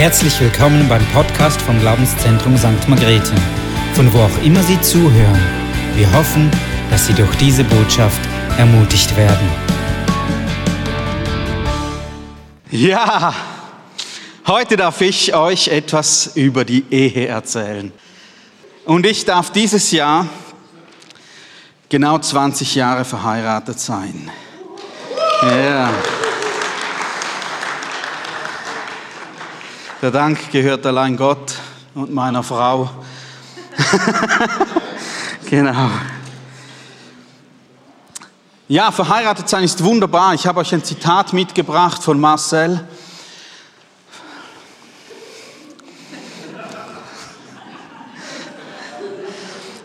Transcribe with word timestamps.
Herzlich 0.00 0.40
willkommen 0.40 0.88
beim 0.88 1.04
Podcast 1.08 1.60
vom 1.60 1.78
Glaubenszentrum 1.78 2.56
St. 2.56 2.88
Margrethe, 2.88 3.34
von 3.92 4.10
wo 4.14 4.20
auch 4.20 4.42
immer 4.42 4.62
Sie 4.62 4.80
zuhören. 4.80 5.38
Wir 5.94 6.10
hoffen, 6.14 6.50
dass 6.90 7.06
Sie 7.06 7.12
durch 7.12 7.36
diese 7.36 7.64
Botschaft 7.64 8.18
ermutigt 8.56 9.14
werden. 9.14 9.46
Ja, 12.70 13.34
heute 14.46 14.78
darf 14.78 15.02
ich 15.02 15.34
euch 15.34 15.68
etwas 15.68 16.34
über 16.34 16.64
die 16.64 16.86
Ehe 16.90 17.26
erzählen. 17.26 17.92
Und 18.86 19.04
ich 19.04 19.26
darf 19.26 19.52
dieses 19.52 19.90
Jahr 19.90 20.26
genau 21.90 22.16
20 22.16 22.74
Jahre 22.74 23.04
verheiratet 23.04 23.78
sein. 23.78 24.30
Ja. 25.42 25.90
Der 30.02 30.10
Dank 30.10 30.50
gehört 30.50 30.86
allein 30.86 31.14
Gott 31.14 31.56
und 31.94 32.10
meiner 32.10 32.42
Frau. 32.42 32.88
genau. 35.50 35.90
Ja, 38.66 38.90
verheiratet 38.92 39.46
sein 39.46 39.62
ist 39.62 39.84
wunderbar. 39.84 40.32
Ich 40.32 40.46
habe 40.46 40.60
euch 40.60 40.72
ein 40.72 40.82
Zitat 40.82 41.34
mitgebracht 41.34 42.02
von 42.02 42.18
Marcel. 42.18 42.82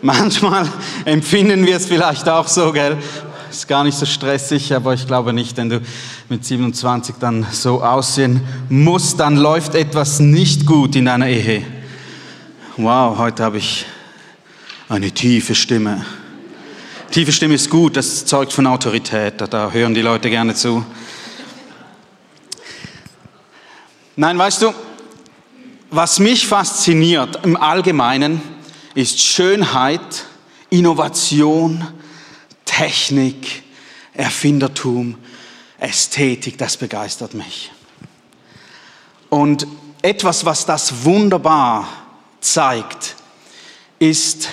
Manchmal 0.00 0.66
empfinden 1.04 1.66
wir 1.66 1.76
es 1.76 1.84
vielleicht 1.84 2.26
auch 2.26 2.48
so, 2.48 2.72
gell? 2.72 2.96
Ist 3.56 3.68
gar 3.68 3.84
nicht 3.84 3.96
so 3.96 4.04
stressig, 4.04 4.74
aber 4.74 4.92
ich 4.92 5.06
glaube 5.06 5.32
nicht, 5.32 5.56
wenn 5.56 5.70
du 5.70 5.80
mit 6.28 6.44
27 6.44 7.14
dann 7.18 7.46
so 7.50 7.82
aussehen 7.82 8.42
musst, 8.68 9.18
dann 9.18 9.38
läuft 9.38 9.74
etwas 9.74 10.20
nicht 10.20 10.66
gut 10.66 10.94
in 10.94 11.06
deiner 11.06 11.26
Ehe. 11.26 11.64
Wow, 12.76 13.16
heute 13.16 13.42
habe 13.42 13.56
ich 13.56 13.86
eine 14.90 15.10
tiefe 15.10 15.54
Stimme. 15.54 16.04
Tiefe 17.10 17.32
Stimme 17.32 17.54
ist 17.54 17.70
gut, 17.70 17.96
das 17.96 18.26
zeugt 18.26 18.52
von 18.52 18.66
Autorität, 18.66 19.40
da 19.48 19.70
hören 19.70 19.94
die 19.94 20.02
Leute 20.02 20.28
gerne 20.28 20.54
zu. 20.54 20.84
Nein, 24.16 24.36
weißt 24.36 24.60
du, 24.60 24.74
was 25.90 26.18
mich 26.18 26.46
fasziniert 26.46 27.40
im 27.42 27.56
Allgemeinen 27.56 28.42
ist 28.94 29.18
Schönheit, 29.18 30.26
Innovation, 30.68 31.86
Technik, 32.76 33.62
Erfindertum, 34.12 35.16
Ästhetik, 35.78 36.58
das 36.58 36.76
begeistert 36.76 37.32
mich. 37.32 37.72
Und 39.30 39.66
etwas, 40.02 40.44
was 40.44 40.66
das 40.66 41.04
wunderbar 41.04 41.88
zeigt, 42.40 43.16
ist 43.98 44.50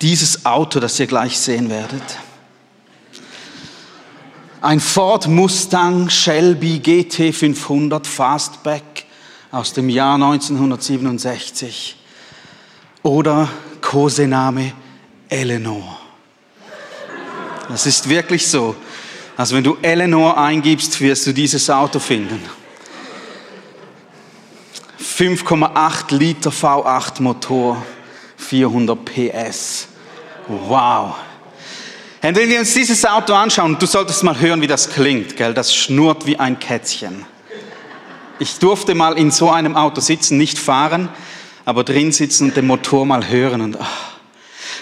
dieses 0.00 0.44
Auto, 0.44 0.80
das 0.80 0.98
ihr 0.98 1.06
gleich 1.06 1.38
sehen 1.38 1.70
werdet. 1.70 2.18
Ein 4.60 4.80
Ford 4.80 5.28
Mustang 5.28 6.10
Shelby 6.10 6.80
GT 6.80 7.32
500 7.32 8.04
Fastback 8.04 9.06
aus 9.52 9.74
dem 9.74 9.88
Jahr 9.88 10.16
1967 10.16 11.96
oder 13.04 13.48
Kosename 13.80 14.72
Eleanor. 15.28 15.98
Das 17.68 17.86
ist 17.86 18.08
wirklich 18.08 18.46
so. 18.46 18.74
Also 19.36 19.56
wenn 19.56 19.64
du 19.64 19.76
Eleanor 19.82 20.36
eingibst, 20.38 21.00
wirst 21.00 21.26
du 21.26 21.32
dieses 21.32 21.68
Auto 21.70 21.98
finden. 21.98 22.40
5,8 25.00 26.14
Liter 26.14 26.50
V8 26.50 27.22
Motor, 27.22 27.84
400 28.36 29.04
PS. 29.04 29.88
Wow. 30.48 31.14
Und 32.22 32.36
wenn 32.36 32.48
wir 32.48 32.58
uns 32.58 32.74
dieses 32.74 33.04
Auto 33.04 33.34
anschauen, 33.34 33.76
du 33.78 33.86
solltest 33.86 34.24
mal 34.24 34.38
hören, 34.40 34.60
wie 34.60 34.66
das 34.66 34.90
klingt, 34.90 35.36
gell? 35.36 35.54
Das 35.54 35.74
schnurrt 35.74 36.26
wie 36.26 36.36
ein 36.36 36.58
Kätzchen. 36.58 37.24
Ich 38.40 38.58
durfte 38.58 38.94
mal 38.94 39.18
in 39.18 39.30
so 39.30 39.50
einem 39.50 39.76
Auto 39.76 40.00
sitzen, 40.00 40.38
nicht 40.38 40.58
fahren, 40.58 41.08
aber 41.64 41.84
drin 41.84 42.12
sitzen 42.12 42.48
und 42.48 42.56
den 42.56 42.66
Motor 42.66 43.04
mal 43.04 43.28
hören 43.28 43.60
und 43.60 43.80
ach, 43.80 44.17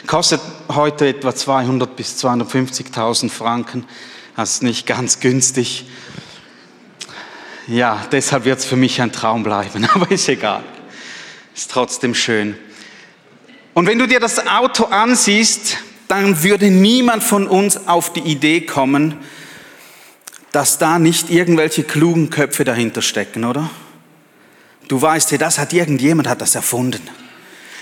Kostet 0.07 0.41
heute 0.69 1.09
etwa 1.09 1.35
200 1.35 1.97
bis 1.97 2.23
250.000 2.25 3.29
Franken. 3.29 3.85
Das 4.37 4.53
ist 4.53 4.63
nicht 4.63 4.87
ganz 4.87 5.19
günstig. 5.19 5.87
Ja, 7.67 8.07
deshalb 8.13 8.45
wird 8.45 8.61
es 8.61 8.65
für 8.65 8.77
mich 8.77 9.01
ein 9.03 9.11
Traum 9.11 9.43
bleiben, 9.43 9.85
aber 9.95 10.11
ist 10.11 10.29
egal. 10.29 10.63
Ist 11.55 11.71
trotzdem 11.71 12.15
schön. 12.15 12.57
Und 13.75 13.87
wenn 13.87 13.99
du 13.99 14.07
dir 14.07 14.21
das 14.21 14.47
Auto 14.47 14.85
ansiehst, 14.85 15.79
dann 16.07 16.43
würde 16.45 16.71
niemand 16.71 17.25
von 17.25 17.49
uns 17.49 17.89
auf 17.89 18.13
die 18.13 18.21
Idee 18.21 18.61
kommen, 18.61 19.17
dass 20.53 20.79
da 20.79 20.99
nicht 21.01 21.31
irgendwelche 21.31 21.83
klugen 21.83 22.31
Köpfe 22.31 22.65
dahinter 22.65 23.03
stecken, 23.03 23.45
oder? 23.45 23.69
Du 24.87 25.03
weißt, 25.03 25.33
hey, 25.33 25.39
das 25.39 25.59
hat 25.59 25.73
irgendjemand 25.73 26.29
hat 26.29 26.41
das 26.41 26.55
erfunden. 26.55 27.03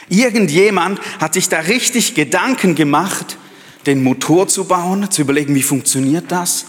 Irgendjemand 0.08 1.00
hat 1.20 1.34
sich 1.34 1.48
da 1.48 1.60
richtig 1.60 2.14
Gedanken 2.14 2.74
gemacht, 2.74 3.36
den 3.86 4.02
Motor 4.02 4.48
zu 4.48 4.64
bauen, 4.64 5.10
zu 5.10 5.22
überlegen, 5.22 5.54
wie 5.54 5.62
funktioniert 5.62 6.26
das, 6.28 6.66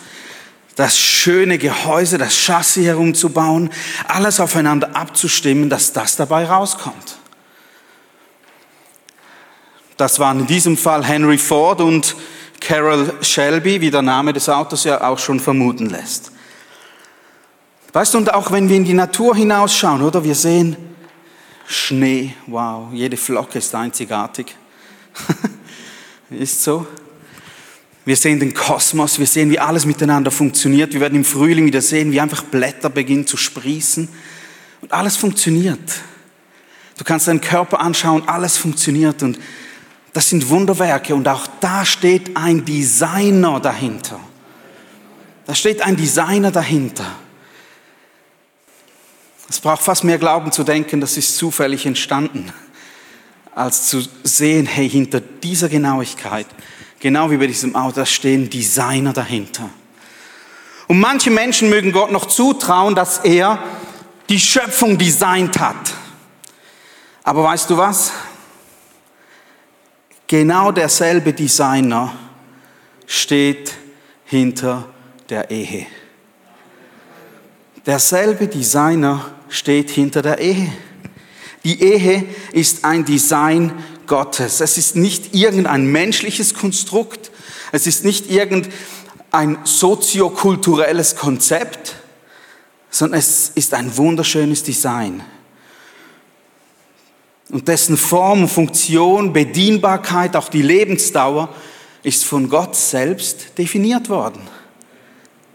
das 0.75 0.97
schöne 0.97 1.57
Gehäuse, 1.57 2.17
das 2.17 2.33
Chassis 2.33 2.85
herumzubauen, 2.85 3.69
alles 4.07 4.39
aufeinander 4.39 4.95
abzustimmen, 4.95 5.69
dass 5.69 5.93
das 5.93 6.15
dabei 6.15 6.45
rauskommt. 6.45 7.17
Das 9.97 10.19
waren 10.19 10.41
in 10.41 10.47
diesem 10.47 10.77
Fall 10.77 11.05
Henry 11.05 11.37
Ford 11.37 11.79
und 11.79 12.15
Carol 12.59 13.13
Shelby, 13.21 13.79
wie 13.79 13.91
der 13.91 14.01
Name 14.01 14.33
des 14.33 14.49
Autos 14.49 14.83
ja 14.83 15.01
auch 15.01 15.19
schon 15.19 15.39
vermuten 15.39 15.89
lässt. 15.89 16.31
Weißt 17.93 18.13
du, 18.13 18.17
und 18.17 18.33
auch 18.33 18.51
wenn 18.51 18.67
wir 18.67 18.75
in 18.75 18.83
die 18.83 18.93
Natur 18.93 19.35
hinausschauen, 19.35 20.01
oder 20.01 20.23
wir 20.23 20.35
sehen 20.35 20.75
Schnee, 21.67 22.33
wow, 22.47 22.93
jede 22.93 23.17
Flocke 23.17 23.57
ist 23.57 23.73
einzigartig. 23.73 24.55
ist 26.29 26.63
so. 26.63 26.85
Wir 28.05 28.15
sehen 28.15 28.39
den 28.39 28.53
Kosmos, 28.53 29.17
wir 29.17 29.25
sehen, 29.25 29.49
wie 29.49 29.57
alles 29.57 29.85
miteinander 29.85 30.29
funktioniert. 30.29 30.93
Wir 30.93 31.01
werden 31.01 31.15
im 31.15 31.25
Frühling 31.25 31.65
wieder 31.65 31.81
sehen, 31.81 32.11
wie 32.11 32.21
einfach 32.21 32.43
Blätter 32.43 32.89
beginnen 32.89 33.25
zu 33.25 33.35
sprießen. 33.35 34.07
Und 34.81 34.93
alles 34.93 35.17
funktioniert. 35.17 35.79
Du 36.97 37.03
kannst 37.03 37.27
deinen 37.27 37.41
Körper 37.41 37.79
anschauen, 37.79 38.27
alles 38.27 38.57
funktioniert. 38.57 39.23
Und 39.23 39.39
das 40.13 40.29
sind 40.29 40.47
Wunderwerke. 40.49 41.15
Und 41.15 41.27
auch 41.27 41.47
da 41.59 41.83
steht 41.83 42.37
ein 42.37 42.63
Designer 42.63 43.59
dahinter. 43.59 44.19
Da 45.47 45.55
steht 45.55 45.81
ein 45.81 45.95
Designer 45.95 46.51
dahinter. 46.51 47.05
Es 49.49 49.59
braucht 49.59 49.83
fast 49.83 50.03
mehr 50.03 50.17
Glauben 50.17 50.51
zu 50.51 50.63
denken, 50.63 51.01
das 51.01 51.17
ist 51.17 51.37
zufällig 51.37 51.85
entstanden, 51.85 52.51
als 53.53 53.87
zu 53.87 54.03
sehen, 54.23 54.65
hey, 54.65 54.89
hinter 54.89 55.19
dieser 55.21 55.69
Genauigkeit, 55.69 56.47
genau 56.99 57.29
wie 57.29 57.37
bei 57.37 57.47
diesem 57.47 57.75
Auto, 57.75 57.97
da 57.97 58.05
stehen 58.05 58.49
Designer 58.49 59.13
dahinter. 59.13 59.69
Und 60.87 60.99
manche 60.99 61.31
Menschen 61.31 61.69
mögen 61.69 61.91
Gott 61.91 62.11
noch 62.11 62.25
zutrauen, 62.25 62.95
dass 62.95 63.19
er 63.19 63.59
die 64.29 64.39
Schöpfung 64.39 64.97
designt 64.97 65.59
hat. 65.59 65.93
Aber 67.23 67.43
weißt 67.43 67.69
du 67.69 67.77
was? 67.77 68.11
Genau 70.27 70.71
derselbe 70.71 71.33
Designer 71.33 72.13
steht 73.05 73.73
hinter 74.25 74.89
der 75.29 75.49
Ehe. 75.51 75.85
Derselbe 77.85 78.47
Designer 78.47 79.34
steht 79.49 79.89
hinter 79.89 80.21
der 80.21 80.39
Ehe. 80.39 80.71
Die 81.63 81.81
Ehe 81.81 82.25
ist 82.51 82.85
ein 82.85 83.05
Design 83.05 83.73
Gottes. 84.07 84.61
Es 84.61 84.77
ist 84.77 84.95
nicht 84.95 85.33
irgendein 85.33 85.91
menschliches 85.91 86.53
Konstrukt. 86.53 87.31
Es 87.71 87.87
ist 87.87 88.05
nicht 88.05 88.29
irgendein 88.29 89.57
soziokulturelles 89.63 91.15
Konzept, 91.15 91.95
sondern 92.89 93.19
es 93.19 93.51
ist 93.55 93.73
ein 93.73 93.97
wunderschönes 93.97 94.63
Design. 94.63 95.23
Und 97.49 97.67
dessen 97.67 97.97
Form 97.97 98.47
Funktion, 98.47 99.33
Bedienbarkeit, 99.33 100.35
auch 100.35 100.49
die 100.49 100.61
Lebensdauer 100.61 101.49
ist 102.03 102.25
von 102.25 102.49
Gott 102.49 102.75
selbst 102.75 103.57
definiert 103.57 104.09
worden. 104.09 104.41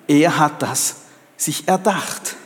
Er 0.06 0.38
hat 0.38 0.62
das 0.62 0.96
sich 1.36 1.68
erdacht. 1.68 2.36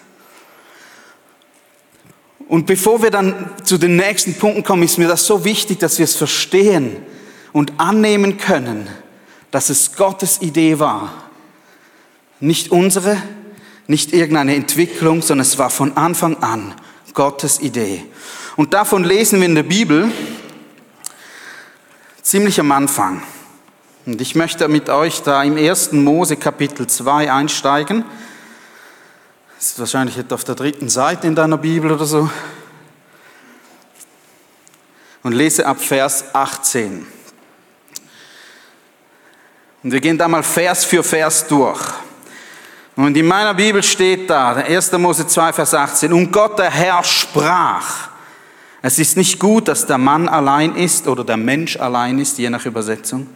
Und 2.54 2.66
bevor 2.66 3.02
wir 3.02 3.10
dann 3.10 3.50
zu 3.64 3.78
den 3.78 3.96
nächsten 3.96 4.34
Punkten 4.34 4.62
kommen, 4.62 4.84
ist 4.84 4.96
mir 4.96 5.08
das 5.08 5.26
so 5.26 5.44
wichtig, 5.44 5.80
dass 5.80 5.98
wir 5.98 6.04
es 6.04 6.14
verstehen 6.14 6.94
und 7.52 7.72
annehmen 7.78 8.38
können, 8.38 8.88
dass 9.50 9.70
es 9.70 9.96
Gottes 9.96 10.40
Idee 10.40 10.78
war. 10.78 11.12
Nicht 12.38 12.70
unsere, 12.70 13.20
nicht 13.88 14.12
irgendeine 14.12 14.54
Entwicklung, 14.54 15.20
sondern 15.20 15.42
es 15.42 15.58
war 15.58 15.68
von 15.68 15.96
Anfang 15.96 16.44
an 16.44 16.76
Gottes 17.12 17.58
Idee. 17.58 18.04
Und 18.54 18.72
davon 18.72 19.02
lesen 19.02 19.40
wir 19.40 19.46
in 19.46 19.56
der 19.56 19.64
Bibel 19.64 20.12
ziemlich 22.22 22.60
am 22.60 22.70
Anfang. 22.70 23.20
Und 24.06 24.20
ich 24.20 24.36
möchte 24.36 24.68
mit 24.68 24.88
euch 24.90 25.22
da 25.22 25.42
im 25.42 25.56
1. 25.56 25.90
Mose 25.90 26.36
Kapitel 26.36 26.86
2 26.86 27.32
einsteigen. 27.32 28.04
Das 29.64 29.72
ist 29.72 29.78
wahrscheinlich 29.78 30.19
etwa 30.19 30.34
auf 30.34 30.44
der 30.44 30.56
dritten 30.56 30.90
Seite 30.90 31.26
in 31.26 31.34
deiner 31.34 31.56
Bibel 31.56 31.90
oder 31.90 32.05
so. 32.05 32.28
Und 35.22 35.32
lese 35.32 35.64
ab 35.64 35.81
Vers 35.81 36.22
18. 36.34 37.06
Und 39.82 39.90
wir 39.90 40.00
gehen 40.02 40.19
da 40.19 40.28
mal 40.28 40.43
Vers 40.43 40.84
für 40.84 41.02
Vers 41.02 41.46
durch. 41.46 41.81
Und 42.94 43.16
in 43.16 43.25
meiner 43.25 43.55
Bibel 43.55 43.82
steht 43.82 44.28
da, 44.28 44.52
1. 44.52 44.93
Mose 44.99 45.26
2, 45.26 45.55
Vers 45.55 45.72
18, 45.72 46.12
und 46.12 46.31
Gott 46.31 46.58
der 46.58 46.70
Herr 46.70 47.02
sprach, 47.02 48.11
es 48.82 48.99
ist 48.99 49.16
nicht 49.16 49.40
gut, 49.40 49.69
dass 49.69 49.87
der 49.87 49.96
Mann 49.96 50.28
allein 50.28 50.76
ist 50.76 51.08
oder 51.08 51.25
der 51.25 51.38
Mensch 51.38 51.78
allein 51.78 52.19
ist, 52.19 52.37
je 52.37 52.50
nach 52.50 52.66
Übersetzung. 52.66 53.28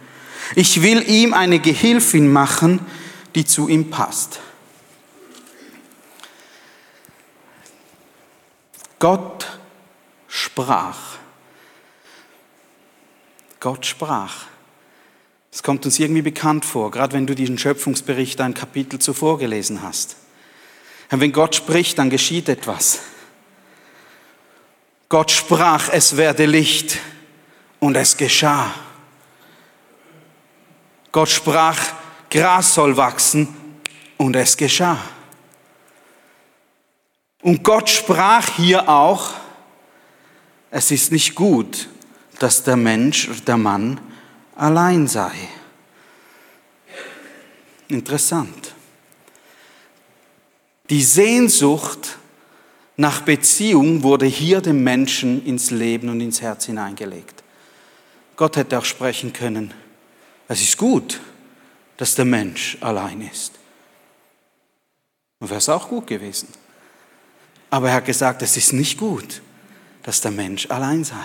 Ich 0.53 0.83
will 0.83 1.09
ihm 1.09 1.33
eine 1.33 1.57
Gehilfin 1.57 2.31
machen, 2.31 2.85
die 3.33 3.45
zu 3.45 3.67
ihm 3.67 3.89
passt. 3.89 4.41
Gott 8.99 9.59
sprach. 10.27 10.97
Gott 13.59 13.85
sprach. 13.85 14.45
Es 15.51 15.63
kommt 15.63 15.85
uns 15.85 15.99
irgendwie 15.99 16.21
bekannt 16.21 16.65
vor, 16.65 16.91
gerade 16.91 17.13
wenn 17.13 17.25
du 17.25 17.33
diesen 17.33 17.57
Schöpfungsbericht 17.57 18.39
ein 18.41 18.53
Kapitel 18.53 18.99
zuvor 18.99 19.39
gelesen 19.39 19.81
hast. 19.81 20.17
Und 21.11 21.21
wenn 21.21 21.31
Gott 21.31 21.55
spricht, 21.55 21.97
dann 21.97 22.09
geschieht 22.09 22.49
etwas. 22.49 22.99
Gott 25.07 25.31
sprach, 25.31 25.89
es 25.91 26.17
werde 26.17 26.45
Licht 26.45 26.99
und 27.79 27.95
es 27.95 28.15
geschah. 28.15 28.71
Gott 31.11 31.29
sprach, 31.29 31.79
Gras 32.29 32.75
soll 32.75 32.95
wachsen 32.95 33.47
und 34.17 34.35
es 34.35 34.55
geschah. 34.55 34.99
Und 37.41 37.63
Gott 37.63 37.89
sprach 37.89 38.55
hier 38.55 38.89
auch, 38.89 39.33
es 40.71 40.91
ist 40.91 41.11
nicht 41.11 41.35
gut, 41.35 41.87
dass 42.39 42.63
der 42.63 42.75
Mensch, 42.75 43.29
der 43.47 43.57
Mann 43.57 43.99
allein 44.55 45.07
sei. 45.07 45.31
Interessant. 47.87 48.75
Die 50.89 51.03
Sehnsucht 51.03 52.17
nach 52.97 53.21
Beziehung 53.21 54.03
wurde 54.03 54.25
hier 54.25 54.61
dem 54.61 54.83
Menschen 54.83 55.45
ins 55.45 55.71
Leben 55.71 56.09
und 56.09 56.19
ins 56.19 56.41
Herz 56.41 56.65
hineingelegt. 56.65 57.43
Gott 58.35 58.57
hätte 58.57 58.77
auch 58.77 58.85
sprechen 58.85 59.33
können, 59.33 59.73
es 60.47 60.61
ist 60.61 60.77
gut, 60.77 61.19
dass 61.97 62.15
der 62.15 62.25
Mensch 62.25 62.77
allein 62.81 63.21
ist. 63.21 63.53
Und 65.39 65.49
wäre 65.49 65.59
es 65.59 65.69
auch 65.69 65.87
gut 65.87 66.07
gewesen. 66.07 66.47
Aber 67.69 67.89
er 67.89 67.95
hat 67.95 68.05
gesagt, 68.05 68.41
es 68.41 68.57
ist 68.57 68.73
nicht 68.73 68.97
gut, 68.97 69.41
dass 70.03 70.21
der 70.21 70.31
Mensch 70.31 70.69
allein 70.69 71.03
sei. 71.03 71.15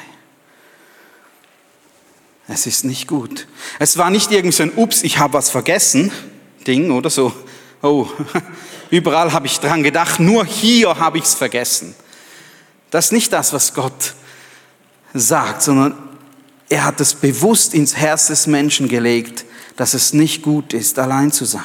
Es 2.46 2.66
ist 2.66 2.84
nicht 2.84 3.08
gut. 3.08 3.46
Es 3.78 3.96
war 3.96 4.10
nicht 4.10 4.30
irgend 4.30 4.54
so 4.54 4.62
ein 4.62 4.72
Ups, 4.76 5.02
ich 5.02 5.18
habe 5.18 5.34
was 5.34 5.50
vergessen 5.50 6.12
Ding 6.66 6.90
oder 6.90 7.10
so. 7.10 7.32
Oh, 7.82 8.06
überall 8.90 9.32
habe 9.32 9.46
ich 9.46 9.60
dran 9.60 9.82
gedacht, 9.82 10.20
nur 10.20 10.44
hier 10.44 10.98
habe 10.98 11.18
ich 11.18 11.24
es 11.24 11.34
vergessen. 11.34 11.94
Das 12.90 13.06
ist 13.06 13.12
nicht 13.12 13.32
das, 13.32 13.52
was 13.52 13.74
Gott 13.74 14.14
sagt, 15.12 15.62
sondern 15.62 15.96
er 16.68 16.84
hat 16.84 17.00
es 17.00 17.14
bewusst 17.14 17.74
ins 17.74 17.96
Herz 17.96 18.28
des 18.28 18.46
Menschen 18.46 18.88
gelegt, 18.88 19.44
dass 19.76 19.94
es 19.94 20.12
nicht 20.12 20.42
gut 20.42 20.72
ist, 20.72 20.98
allein 20.98 21.32
zu 21.32 21.44
sein. 21.44 21.62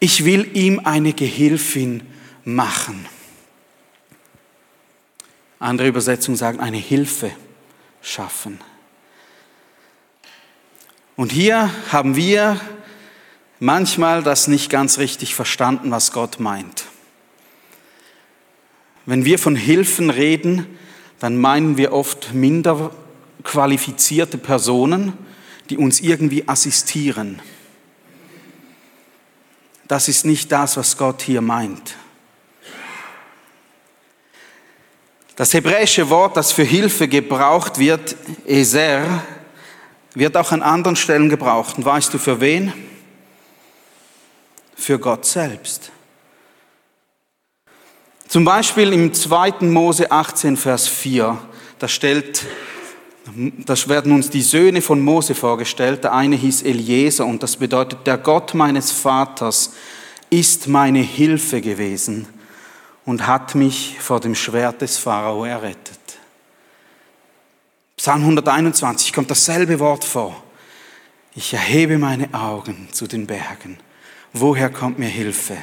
Ich 0.00 0.24
will 0.24 0.56
ihm 0.56 0.80
eine 0.84 1.12
Gehilfin 1.12 2.02
machen. 2.44 3.06
Andere 5.58 5.88
Übersetzungen 5.88 6.36
sagen, 6.36 6.60
eine 6.60 6.76
Hilfe 6.76 7.30
schaffen. 8.00 8.60
Und 11.16 11.32
hier 11.32 11.70
haben 11.90 12.14
wir 12.14 12.60
manchmal 13.58 14.22
das 14.22 14.46
nicht 14.46 14.70
ganz 14.70 14.98
richtig 14.98 15.34
verstanden, 15.34 15.90
was 15.90 16.12
Gott 16.12 16.38
meint. 16.38 16.84
Wenn 19.04 19.24
wir 19.24 19.38
von 19.38 19.56
Hilfen 19.56 20.10
reden, 20.10 20.66
dann 21.18 21.36
meinen 21.36 21.76
wir 21.76 21.92
oft 21.92 22.34
minder 22.34 22.92
qualifizierte 23.42 24.38
Personen, 24.38 25.12
die 25.70 25.76
uns 25.76 26.00
irgendwie 26.00 26.46
assistieren. 26.46 27.40
Das 29.88 30.06
ist 30.08 30.24
nicht 30.24 30.52
das, 30.52 30.76
was 30.76 30.96
Gott 30.96 31.22
hier 31.22 31.40
meint. 31.40 31.96
Das 35.38 35.54
hebräische 35.54 36.10
Wort, 36.10 36.36
das 36.36 36.50
für 36.50 36.64
Hilfe 36.64 37.06
gebraucht 37.06 37.78
wird, 37.78 38.16
Eser, 38.44 39.22
wird 40.12 40.36
auch 40.36 40.50
an 40.50 40.62
anderen 40.62 40.96
Stellen 40.96 41.28
gebraucht. 41.28 41.78
Und 41.78 41.84
weißt 41.84 42.12
du 42.12 42.18
für 42.18 42.40
wen? 42.40 42.72
Für 44.74 44.98
Gott 44.98 45.24
selbst. 45.24 45.92
Zum 48.26 48.44
Beispiel 48.44 48.92
im 48.92 49.14
2. 49.14 49.60
Mose 49.60 50.10
18, 50.10 50.56
Vers 50.56 50.88
4, 50.88 51.38
da 51.78 51.86
stellt, 51.86 52.44
das 53.64 53.88
werden 53.88 54.10
uns 54.10 54.30
die 54.30 54.42
Söhne 54.42 54.82
von 54.82 55.00
Mose 55.00 55.36
vorgestellt. 55.36 56.02
Der 56.02 56.14
eine 56.14 56.34
hieß 56.34 56.62
Eliezer 56.62 57.24
und 57.24 57.44
das 57.44 57.58
bedeutet, 57.58 58.08
der 58.08 58.18
Gott 58.18 58.54
meines 58.54 58.90
Vaters 58.90 59.72
ist 60.30 60.66
meine 60.66 60.98
Hilfe 60.98 61.60
gewesen 61.60 62.26
und 63.08 63.26
hat 63.26 63.54
mich 63.54 63.96
vor 63.98 64.20
dem 64.20 64.34
Schwert 64.34 64.82
des 64.82 64.98
Pharao 64.98 65.46
errettet. 65.46 65.98
Psalm 67.96 68.20
121 68.20 69.14
kommt 69.14 69.30
dasselbe 69.30 69.80
Wort 69.80 70.04
vor. 70.04 70.44
Ich 71.34 71.54
erhebe 71.54 71.96
meine 71.96 72.34
Augen 72.34 72.90
zu 72.92 73.06
den 73.06 73.26
Bergen. 73.26 73.78
Woher 74.34 74.68
kommt 74.68 74.98
mir 74.98 75.08
Hilfe? 75.08 75.56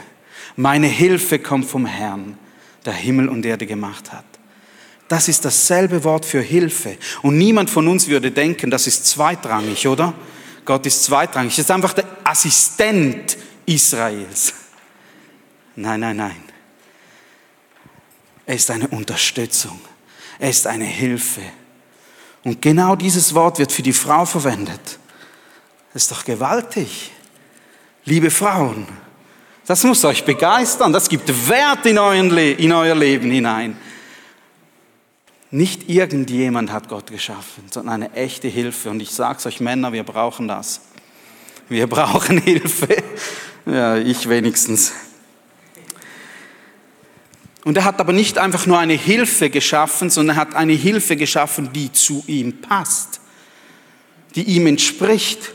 Meine 0.55 0.88
Hilfe 0.88 1.38
kommt 1.38 1.67
vom 1.67 1.86
Herrn, 1.86 2.36
der 2.84 2.93
Himmel 2.93 3.29
und 3.29 3.46
Erde 3.46 3.67
gemacht 3.67 4.12
hat. 4.12 4.25
Das 5.08 5.27
ist 5.27 5.46
dasselbe 5.46 6.03
Wort 6.03 6.25
für 6.25 6.41
Hilfe. 6.41 6.98
Und 7.22 7.38
niemand 7.38 7.70
von 7.70 7.88
uns 7.88 8.08
würde 8.08 8.31
denken, 8.31 8.72
das 8.72 8.88
ist 8.88 9.05
zweitrangig, 9.05 9.88
oder? 9.88 10.15
Gott 10.65 10.84
ist 10.88 11.03
zweitrangig. 11.03 11.51
Das 11.51 11.65
ist 11.65 11.70
einfach 11.70 11.93
der 11.93 12.05
Assistent 12.24 13.38
Israels. 13.67 14.51
Nein, 15.75 16.00
nein, 16.00 16.17
nein. 16.17 16.54
Er 18.46 18.56
ist 18.56 18.70
eine 18.70 18.88
Unterstützung. 18.88 19.80
Er 20.40 20.50
ist 20.50 20.68
eine 20.68 20.86
Hilfe. 20.86 21.42
Und 22.44 22.62
genau 22.62 22.96
dieses 22.96 23.34
Wort 23.34 23.58
wird 23.58 23.72
für 23.72 23.82
die 23.82 23.94
Frau 23.94 24.25
verwendet. 24.25 25.00
Das 25.94 26.04
ist 26.04 26.12
doch 26.12 26.25
gewaltig. 26.25 27.12
Liebe 28.04 28.30
Frauen, 28.30 28.86
das 29.66 29.84
muss 29.84 30.06
euch 30.06 30.24
begeistern. 30.25 30.94
Das 30.94 31.10
gibt 31.10 31.28
Wert 31.50 31.86
in, 31.86 31.98
in 31.98 32.72
euer 32.72 32.96
Leben 32.96 33.32
hinein. 33.32 33.78
Nicht 35.50 35.90
irgendjemand 35.90 36.72
hat 36.72 36.90
Gott 36.90 37.10
geschaffen, 37.10 37.64
sondern 37.72 38.04
eine 38.04 38.14
echte 38.14 38.48
Hilfe. 38.48 38.90
Und 38.90 39.02
ich 39.02 39.12
sage 39.12 39.40
es 39.40 39.46
euch 39.46 39.60
Männer, 39.60 39.94
wir 39.94 40.04
brauchen 40.04 40.48
das. 40.48 40.82
Wir 41.70 41.88
brauchen 41.88 42.38
Hilfe. 42.42 43.02
Ja, 43.66 43.98
ich 43.98 44.30
wenigstens. 44.30 44.92
Und 47.65 47.75
er 47.77 47.84
hat 47.84 48.00
aber 48.00 48.13
nicht 48.13 48.38
einfach 48.38 48.67
nur 48.67 48.77
eine 48.77 48.93
Hilfe 48.93 49.50
geschaffen, 49.50 50.12
sondern 50.12 50.38
er 50.38 50.39
hat 50.39 50.55
eine 50.55 50.74
Hilfe 50.74 51.15
geschaffen, 51.15 51.74
die 51.74 51.91
zu 51.91 52.24
ihm 52.27 52.62
passt, 52.62 53.19
die 54.36 54.43
ihm 54.43 54.67
entspricht. 54.67 55.51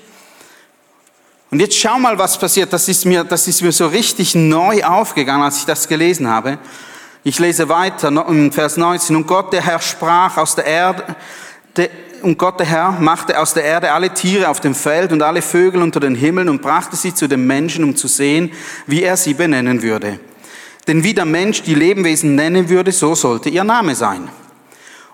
Und 1.52 1.60
jetzt 1.60 1.78
schau 1.78 2.00
mal, 2.00 2.18
was 2.18 2.36
passiert. 2.36 2.72
Das 2.72 2.88
ist 2.88 3.06
mir, 3.06 3.22
das 3.22 3.46
ist 3.46 3.62
mir 3.62 3.70
so 3.70 3.86
richtig 3.86 4.34
neu 4.34 4.82
aufgegangen, 4.82 5.44
als 5.44 5.58
ich 5.58 5.66
das 5.66 5.86
gelesen 5.86 6.26
habe. 6.26 6.58
Ich 7.22 7.38
lese 7.38 7.68
weiter, 7.68 8.08
im 8.08 8.50
Vers 8.50 8.76
19. 8.76 9.14
Und 9.14 9.28
Gott, 9.28 9.52
der 9.52 9.64
Herr, 9.64 9.80
sprach 9.80 10.36
aus 10.36 10.56
der 10.56 10.64
Erde, 10.64 11.14
und 12.22 12.38
Gott, 12.38 12.58
der 12.58 12.66
Herr, 12.66 12.90
machte 12.90 13.38
aus 13.38 13.54
der 13.54 13.62
Erde 13.62 13.92
alle 13.92 14.12
Tiere 14.12 14.48
auf 14.48 14.58
dem 14.58 14.74
Feld 14.74 15.12
und 15.12 15.22
alle 15.22 15.42
Vögel 15.42 15.80
unter 15.80 16.00
den 16.00 16.16
Himmeln 16.16 16.48
und 16.48 16.60
brachte 16.60 16.96
sie 16.96 17.14
zu 17.14 17.28
dem 17.28 17.46
Menschen, 17.46 17.84
um 17.84 17.94
zu 17.94 18.08
sehen, 18.08 18.50
wie 18.88 19.04
er 19.04 19.16
sie 19.16 19.34
benennen 19.34 19.82
würde. 19.82 20.18
Denn 20.90 21.04
wie 21.04 21.14
der 21.14 21.24
Mensch 21.24 21.62
die 21.62 21.76
Lebewesen 21.76 22.34
nennen 22.34 22.68
würde, 22.68 22.90
so 22.90 23.14
sollte 23.14 23.48
ihr 23.48 23.62
Name 23.62 23.94
sein. 23.94 24.28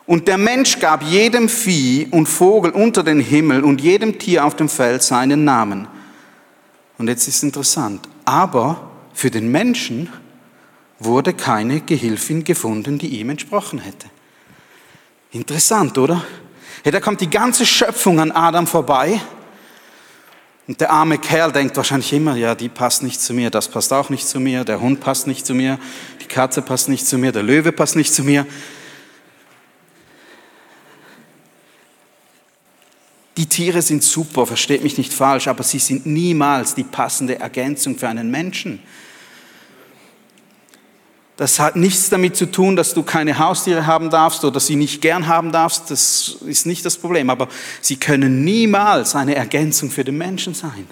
Und 0.06 0.26
der 0.26 0.38
Mensch 0.38 0.78
gab 0.78 1.02
jedem 1.02 1.50
Vieh 1.50 2.08
und 2.12 2.26
Vogel 2.26 2.70
unter 2.70 3.02
den 3.02 3.20
Himmel 3.20 3.62
und 3.62 3.82
jedem 3.82 4.18
Tier 4.18 4.46
auf 4.46 4.56
dem 4.56 4.70
Feld 4.70 5.02
seinen 5.02 5.44
Namen. 5.44 5.86
Und 6.96 7.08
jetzt 7.08 7.28
ist 7.28 7.42
interessant. 7.42 8.08
Aber 8.24 8.90
für 9.12 9.30
den 9.30 9.50
Menschen 9.50 10.08
wurde 10.98 11.34
keine 11.34 11.82
Gehilfin 11.82 12.42
gefunden, 12.42 12.96
die 12.96 13.20
ihm 13.20 13.28
entsprochen 13.28 13.78
hätte. 13.78 14.06
Interessant, 15.30 15.98
oder? 15.98 16.24
Ja, 16.86 16.90
da 16.90 17.00
kommt 17.00 17.20
die 17.20 17.28
ganze 17.28 17.66
Schöpfung 17.66 18.18
an 18.18 18.32
Adam 18.32 18.66
vorbei. 18.66 19.20
Und 20.68 20.80
der 20.80 20.90
arme 20.90 21.18
Kerl 21.18 21.52
denkt 21.52 21.76
wahrscheinlich 21.76 22.12
immer, 22.12 22.34
ja, 22.34 22.54
die 22.54 22.68
passt 22.68 23.02
nicht 23.02 23.20
zu 23.20 23.32
mir, 23.32 23.50
das 23.50 23.68
passt 23.68 23.92
auch 23.92 24.10
nicht 24.10 24.26
zu 24.26 24.40
mir, 24.40 24.64
der 24.64 24.80
Hund 24.80 25.00
passt 25.00 25.26
nicht 25.28 25.46
zu 25.46 25.54
mir, 25.54 25.78
die 26.20 26.26
Katze 26.26 26.60
passt 26.60 26.88
nicht 26.88 27.06
zu 27.06 27.18
mir, 27.18 27.30
der 27.30 27.44
Löwe 27.44 27.70
passt 27.70 27.94
nicht 27.94 28.12
zu 28.12 28.24
mir. 28.24 28.46
Die 33.36 33.46
Tiere 33.46 33.82
sind 33.82 34.02
super, 34.02 34.46
versteht 34.46 34.82
mich 34.82 34.98
nicht 34.98 35.12
falsch, 35.12 35.46
aber 35.46 35.62
sie 35.62 35.78
sind 35.78 36.06
niemals 36.06 36.74
die 36.74 36.84
passende 36.84 37.38
Ergänzung 37.38 37.96
für 37.96 38.08
einen 38.08 38.30
Menschen. 38.30 38.82
Das 41.36 41.60
hat 41.60 41.76
nichts 41.76 42.08
damit 42.08 42.34
zu 42.34 42.46
tun, 42.46 42.76
dass 42.76 42.94
du 42.94 43.02
keine 43.02 43.38
Haustiere 43.38 43.86
haben 43.86 44.08
darfst 44.08 44.42
oder 44.44 44.58
sie 44.58 44.74
nicht 44.74 45.02
gern 45.02 45.26
haben 45.26 45.52
darfst. 45.52 45.90
Das 45.90 46.36
ist 46.46 46.64
nicht 46.64 46.84
das 46.84 46.96
Problem. 46.96 47.28
Aber 47.28 47.48
sie 47.82 47.96
können 47.96 48.42
niemals 48.42 49.14
eine 49.14 49.34
Ergänzung 49.34 49.90
für 49.90 50.02
den 50.02 50.16
Menschen 50.16 50.54
sein. 50.54 50.88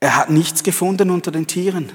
Er 0.00 0.16
hat 0.16 0.30
nichts 0.30 0.62
gefunden 0.62 1.10
unter 1.10 1.30
den 1.30 1.46
Tieren. 1.46 1.92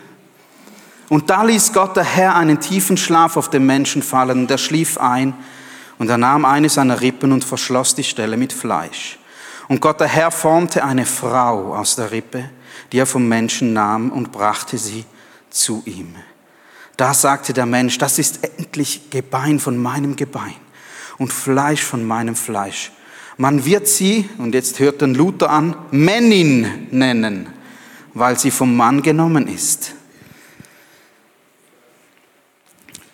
Und 1.10 1.30
da 1.30 1.44
ließ 1.44 1.74
Gott 1.74 1.96
der 1.96 2.04
Herr 2.04 2.36
einen 2.36 2.60
tiefen 2.60 2.98
Schlaf 2.98 3.36
auf 3.38 3.50
den 3.50 3.66
Menschen 3.66 4.04
fallen 4.04 4.40
und 4.40 4.52
er 4.52 4.58
schlief 4.58 4.98
ein 4.98 5.34
und 5.98 6.10
er 6.10 6.18
nahm 6.18 6.46
eine 6.46 6.70
seiner 6.70 7.02
Rippen 7.02 7.32
und 7.32 7.44
verschloss 7.44 7.96
die 7.96 8.04
Stelle 8.04 8.38
mit 8.38 8.54
Fleisch. 8.54 9.18
Und 9.68 9.80
Gott 9.80 10.00
der 10.00 10.08
Herr 10.08 10.32
formte 10.32 10.84
eine 10.84 11.06
Frau 11.06 11.76
aus 11.76 11.96
der 11.96 12.12
Rippe 12.12 12.50
die 12.92 13.00
er 13.00 13.06
vom 13.06 13.28
Menschen 13.28 13.74
nahm 13.74 14.12
und 14.12 14.32
brachte 14.32 14.78
sie 14.78 15.06
zu 15.50 15.84
ihm. 15.86 16.16
Da 16.98 17.14
sagte 17.14 17.54
der 17.54 17.66
Mensch, 17.66 17.98
das 17.98 18.20
ist 18.20 18.44
endlich 18.44 19.10
Gebein 19.10 19.60
von 19.60 19.78
meinem 19.78 20.16
Gebein 20.16 20.56
und 21.18 21.34
Fleisch 21.34 21.84
von 21.84 22.06
meinem 22.06 22.36
Fleisch. 22.36 22.92
Man 23.38 23.66
wird 23.66 23.88
sie, 23.88 24.30
und 24.38 24.54
jetzt 24.54 24.80
hört 24.80 25.02
den 25.02 25.16
Luther 25.16 25.50
an, 25.50 25.76
Männin 25.90 26.88
nennen, 26.92 27.50
weil 28.14 28.38
sie 28.38 28.52
vom 28.52 28.76
Mann 28.76 29.02
genommen 29.02 29.48
ist. 29.48 29.96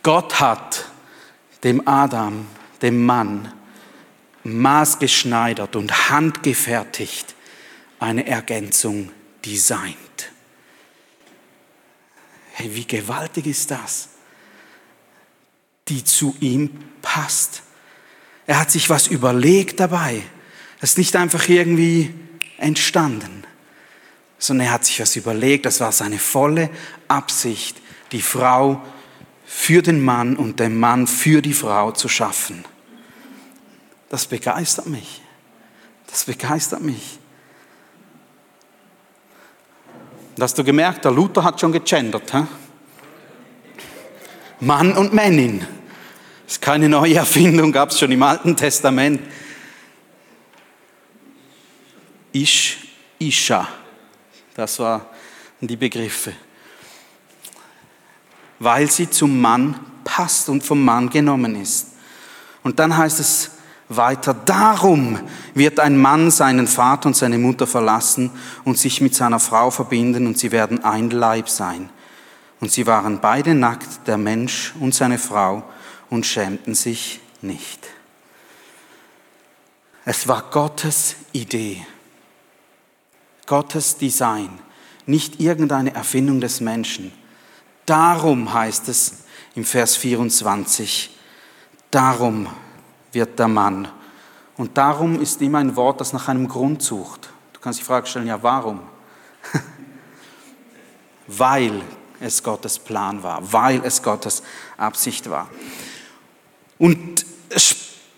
Gott 0.04 0.40
hat 0.40 0.90
dem 1.64 1.88
Adam, 1.88 2.48
dem 2.82 3.06
Mann, 3.06 3.52
maßgeschneidert 4.44 5.76
und 5.76 6.10
handgefertigt 6.10 7.36
eine 8.00 8.26
Ergänzung 8.28 9.12
designt. 9.46 10.32
Hey, 12.54 12.76
wie 12.76 12.86
gewaltig 12.86 13.48
ist 13.48 13.72
das? 13.72 14.10
Die 15.88 16.04
zu 16.04 16.36
ihm 16.40 16.72
passt. 17.02 17.64
Er 18.46 18.60
hat 18.60 18.72
sich 18.72 18.90
was 18.90 19.08
überlegt 19.08 19.80
dabei. 19.80 20.24
Das 20.80 20.92
ist 20.92 20.98
nicht 20.98 21.16
einfach 21.16 21.48
irgendwie 21.48 22.14
entstanden, 22.58 23.44
sondern 24.38 24.68
er 24.68 24.74
hat 24.74 24.86
sich 24.86 25.00
was 25.00 25.16
überlegt. 25.16 25.66
Das 25.66 25.80
war 25.80 25.92
seine 25.92 26.20
volle 26.20 26.70
Absicht, 27.08 27.78
die 28.12 28.22
Frau 28.22 28.82
für 29.46 29.82
den 29.82 30.02
Mann 30.02 30.36
und 30.36 30.60
den 30.60 30.80
Mann 30.80 31.08
für 31.08 31.42
die 31.42 31.54
Frau 31.54 31.92
zu 31.92 32.10
schaffen. 32.10 32.66
Das 34.10 34.26
begeistert 34.26 34.88
mich. 34.88 35.22
Das 36.08 36.26
begeistert 36.26 36.82
mich. 36.82 37.19
Und 40.40 40.44
hast 40.44 40.58
du 40.58 40.64
gemerkt, 40.64 41.04
der 41.04 41.12
Luther 41.12 41.44
hat 41.44 41.60
schon 41.60 41.74
gegendert. 41.74 42.32
He? 42.32 42.46
Mann 44.62 44.96
und 44.96 45.14
Männin. 45.14 45.60
Das 46.46 46.54
ist 46.54 46.62
keine 46.62 46.88
neue 46.88 47.16
Erfindung, 47.16 47.74
gab 47.74 47.90
es 47.90 48.00
schon 48.00 48.10
im 48.10 48.24
Alten 48.24 48.56
Testament. 48.56 49.20
Ish, 52.32 52.78
Isha. 53.20 53.68
Das 54.56 54.80
waren 54.80 55.02
die 55.60 55.76
Begriffe. 55.76 56.32
Weil 58.60 58.90
sie 58.90 59.10
zum 59.10 59.42
Mann 59.42 59.78
passt 60.06 60.48
und 60.48 60.64
vom 60.64 60.86
Mann 60.86 61.10
genommen 61.10 61.62
ist. 61.62 61.88
Und 62.64 62.80
dann 62.80 62.96
heißt 62.96 63.20
es, 63.20 63.52
weiter. 63.90 64.34
Darum 64.34 65.20
wird 65.54 65.80
ein 65.80 65.98
Mann 65.98 66.32
seinen 66.32 66.68
Vater 66.68 67.08
und 67.08 67.16
seine 67.16 67.38
Mutter 67.38 67.68
verlassen 67.68 68.32
und 68.64 68.78
sich 68.78 69.02
mit 69.02 69.16
seiner 69.16 69.40
Frau 69.40 69.72
verbinden 69.72 70.28
und 70.28 70.38
sie 70.38 70.52
werden 70.52 70.84
ein 70.84 71.10
Leib 71.10 71.50
sein. 71.50 71.90
Und 72.62 72.72
sie 72.72 72.86
waren 72.88 73.20
beide 73.20 73.56
nackt, 73.56 74.08
der 74.08 74.18
Mensch 74.18 74.74
und 74.80 74.94
seine 74.94 75.18
Frau, 75.18 75.64
und 76.10 76.26
schämten 76.26 76.76
sich 76.76 77.22
nicht. 77.42 77.88
Es 80.06 80.28
war 80.28 80.44
Gottes 80.50 81.16
Idee, 81.34 81.86
Gottes 83.46 83.98
Design, 83.98 84.50
nicht 85.06 85.40
irgendeine 85.40 85.94
Erfindung 85.94 86.42
des 86.42 86.62
Menschen. 86.62 87.12
Darum 87.86 88.52
heißt 88.54 88.90
es 88.90 89.24
im 89.56 89.64
Vers 89.66 89.96
24, 89.98 91.16
darum 91.92 92.48
wird 93.12 93.40
der 93.40 93.48
Mann. 93.48 93.88
Und 94.58 94.78
darum 94.78 95.22
ist 95.22 95.42
immer 95.42 95.60
ein 95.60 95.76
Wort, 95.76 96.02
das 96.02 96.14
nach 96.14 96.28
einem 96.28 96.48
Grund 96.48 96.82
sucht. 96.82 97.30
Du 97.54 97.60
kannst 97.60 97.80
die 97.80 97.84
Frage 97.84 98.08
stellen, 98.08 98.28
ja, 98.28 98.42
warum? 98.42 98.82
weil 101.28 101.82
es 102.20 102.44
Gottes 102.44 102.80
Plan 102.80 103.24
war, 103.24 103.42
weil 103.52 103.82
es 103.84 104.02
Gottes 104.02 104.44
Absicht 104.78 105.30
war. 105.30 105.48
Und 106.78 107.26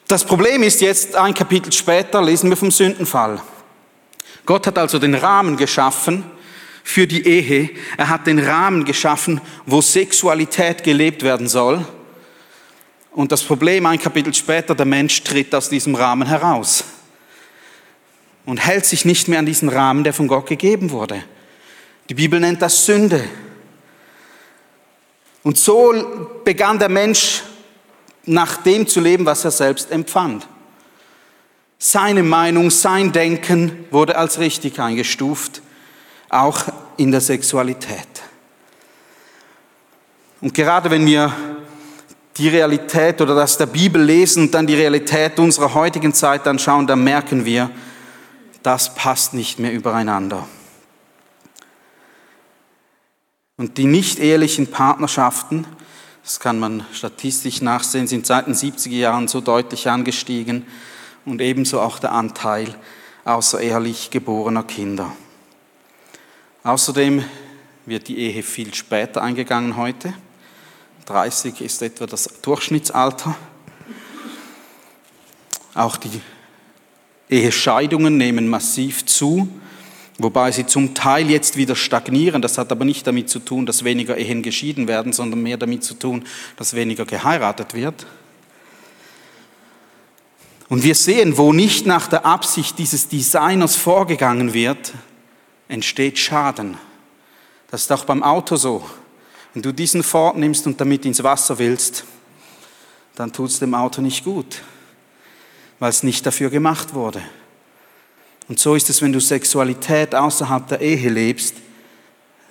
das 0.08 0.24
Problem 0.26 0.64
ist 0.64 0.82
jetzt, 0.82 1.16
ein 1.16 1.34
Kapitel 1.34 1.72
später 1.72 2.22
lesen 2.22 2.50
wir 2.50 2.58
vom 2.58 2.72
Sündenfall. 2.72 3.42
Gott 4.46 4.68
hat 4.68 4.78
also 4.78 5.00
den 5.00 5.16
Rahmen 5.16 5.58
geschaffen 5.58 6.24
für 6.84 7.08
die 7.08 7.26
Ehe. 7.26 7.70
Er 7.98 8.10
hat 8.10 8.28
den 8.28 8.40
Rahmen 8.40 8.86
geschaffen, 8.86 9.40
wo 9.66 9.82
Sexualität 9.82 10.84
gelebt 10.84 11.24
werden 11.24 11.48
soll. 11.48 11.86
Und 13.12 13.32
das 13.32 13.44
Problem, 13.44 13.86
ein 13.86 14.00
Kapitel 14.00 14.34
später, 14.34 14.74
der 14.74 14.86
Mensch 14.86 15.22
tritt 15.24 15.53
aus 15.53 15.70
diesem 15.70 15.96
Rahmen 15.96 16.27
heraus 16.27 16.84
und 18.46 18.58
hält 18.58 18.86
sich 18.86 19.03
nicht 19.03 19.27
mehr 19.27 19.39
an 19.39 19.46
diesen 19.46 19.70
Rahmen, 19.70 20.03
der 20.03 20.13
von 20.13 20.27
Gott 20.27 20.48
gegeben 20.48 20.91
wurde. 20.91 21.24
Die 22.10 22.13
Bibel 22.13 22.39
nennt 22.39 22.62
das 22.62 22.86
Sünde. 22.86 23.24
Und 25.44 25.58
so 25.58 25.94
begann 26.44 26.80
der 26.80 26.89
Mensch 26.89 27.44
nach 28.25 28.58
dem 28.58 28.88
zu 28.88 29.00
leben, 29.00 29.25
was 29.25 29.44
er 29.44 29.51
selbst 29.51 29.91
empfand. 29.91 30.48
Seine 31.77 32.24
Meinung, 32.24 32.70
sein 32.70 33.12
Denken 33.12 33.86
wurde 33.89 34.15
als 34.15 34.39
richtig 34.39 34.80
eingestuft, 34.80 35.62
auch 36.30 36.65
in 36.98 37.12
der 37.12 37.22
Sexualität. 37.22 38.08
Und 40.41 40.53
gerade 40.53 40.91
wenn 40.91 41.06
wir 41.06 41.34
die 42.38 42.50
Realität 42.50 43.22
oder 43.22 43.36
das 43.36 43.58
der 43.58 43.66
Bibel 43.66 44.02
lesen 44.02 44.44
und 44.44 44.54
dann 44.54 44.68
die 44.68 44.76
Realität 44.76 45.40
unserer 45.40 45.74
heutigen 45.74 46.14
Zeit 46.14 46.48
anschauen, 46.48 46.88
dann 46.88 47.04
merken 47.04 47.46
wir, 47.46 47.70
das 48.64 48.96
passt 48.96 49.34
nicht 49.34 49.60
mehr 49.60 49.74
übereinander. 49.74 50.48
Und 53.58 53.78
die 53.78 53.86
nicht 53.86 54.20
ehelichen 54.20 54.68
Partnerschaften, 54.68 55.68
das 56.24 56.40
kann 56.40 56.60
man 56.60 56.86
statistisch 56.94 57.62
nachsehen, 57.62 58.08
sind 58.08 58.26
seit 58.26 58.48
den 58.48 58.56
70er 58.56 58.90
Jahren 58.90 59.28
so 59.28 59.42
deutlich 59.42 59.90
angestiegen 59.90 60.66
und 61.26 61.42
ebenso 61.42 61.80
auch 61.80 62.00
der 62.00 62.12
Anteil 62.12 62.74
außerehelich 63.26 64.10
geborener 64.10 64.64
Kinder. 64.64 65.12
Außerdem 66.64 67.24
wird 67.86 68.08
die 68.08 68.18
Ehe 68.20 68.44
viel 68.44 68.74
später 68.74 69.22
eingegangen 69.22 69.78
heute. 69.78 70.14
30 71.12 71.60
ist 71.62 71.82
etwa 71.82 72.06
das 72.06 72.30
Durchschnittsalter. 72.41 73.36
Auch 75.74 75.98
die 75.98 76.22
Ehescheidungen 77.30 78.18
nehmen 78.18 78.48
massiv 78.48 79.06
zu, 79.06 79.50
wobei 80.18 80.51
sie 80.51 80.65
zum 80.65 80.94
Teil 80.94 81.30
jetzt 81.30 81.58
wieder 81.58 81.75
stagnieren. 81.75 82.41
Das 82.41 82.58
hat 82.58 82.72
aber 82.72 82.86
nicht 82.86 83.06
damit 83.08 83.30
zu 83.30 83.39
tun, 83.39 83.65
dass 83.65 83.84
weniger 83.84 84.18
Ehen 84.18 84.41
geschieden 84.41 84.88
werden, 84.88 85.12
sondern 85.12 85.41
mehr 85.41 85.58
damit 85.58 85.84
zu 85.84 85.96
tun, 85.96 86.25
dass 86.56 86.74
weniger 86.74 87.06
geheiratet 87.06 87.74
wird. 87.74 88.06
Und 90.70 90.84
wir 90.84 90.96
sehen, 90.96 91.38
wo 91.38 91.51
nicht 91.51 91.86
nach 91.86 92.08
der 92.08 92.25
Absicht 92.25 92.80
dieses 92.80 93.10
Designers 93.10 93.75
vorgegangen 93.75 94.53
wird, 94.53 94.94
entsteht 95.68 96.18
Schaden. 96.18 96.77
Das 97.70 97.82
ist 97.82 97.91
auch 97.91 98.06
beim 98.06 98.24
Auto 98.24 98.56
so. 98.56 98.86
Wenn 99.53 99.62
du 99.62 99.74
diesen 99.74 100.03
Ford 100.03 100.38
nimmst 100.38 100.65
und 100.65 100.79
damit 100.79 101.05
ins 101.05 101.24
Wasser 101.24 101.60
willst, 101.60 102.05
dann 103.15 103.34
tut 103.34 103.50
es 103.50 103.60
dem 103.60 103.74
Auto 103.74 104.01
nicht 104.01 104.24
gut, 104.24 104.62
weil 105.79 105.89
es 105.89 106.03
nicht 106.03 106.25
dafür 106.25 106.50
gemacht 106.50 106.93
wurde. 106.93 107.22
Und 108.48 108.60
so 108.60 108.75
ist 108.75 108.89
es, 108.89 109.01
wenn 109.01 109.13
du 109.13 109.20
Sexualität 109.20 110.15
außerhalb 110.15 110.67
der 110.67 110.81
Ehe 110.81 111.10
lebst, 111.10 111.55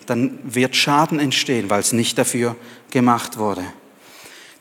dann 0.07 0.39
wird 0.43 0.77
Schaden 0.77 1.19
entstehen, 1.19 1.71
weil 1.71 1.81
es 1.81 1.93
nicht 1.93 2.19
dafür 2.19 2.57
gemacht 2.91 3.39
wurde. 3.39 3.65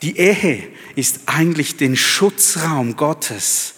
Die 0.02 0.18
Ehe 0.18 0.68
ist 0.96 1.22
eigentlich 1.26 1.76
den 1.76 1.98
Schutzraum 1.98 2.96
Gottes. 2.96 3.76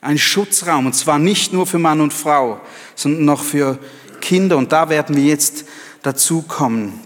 Ein 0.00 0.18
Schutzraum, 0.18 0.86
und 0.86 0.94
zwar 0.94 1.18
nicht 1.18 1.52
nur 1.52 1.66
für 1.66 1.78
Mann 1.78 2.00
und 2.00 2.12
Frau, 2.12 2.60
sondern 2.94 3.24
noch 3.24 3.42
für 3.42 3.78
Kinder. 4.20 4.56
Und 4.56 4.72
da 4.72 4.88
werden 4.88 5.16
wir 5.16 5.24
jetzt 5.24 5.64
dazu 6.02 6.42
kommen. 6.42 7.00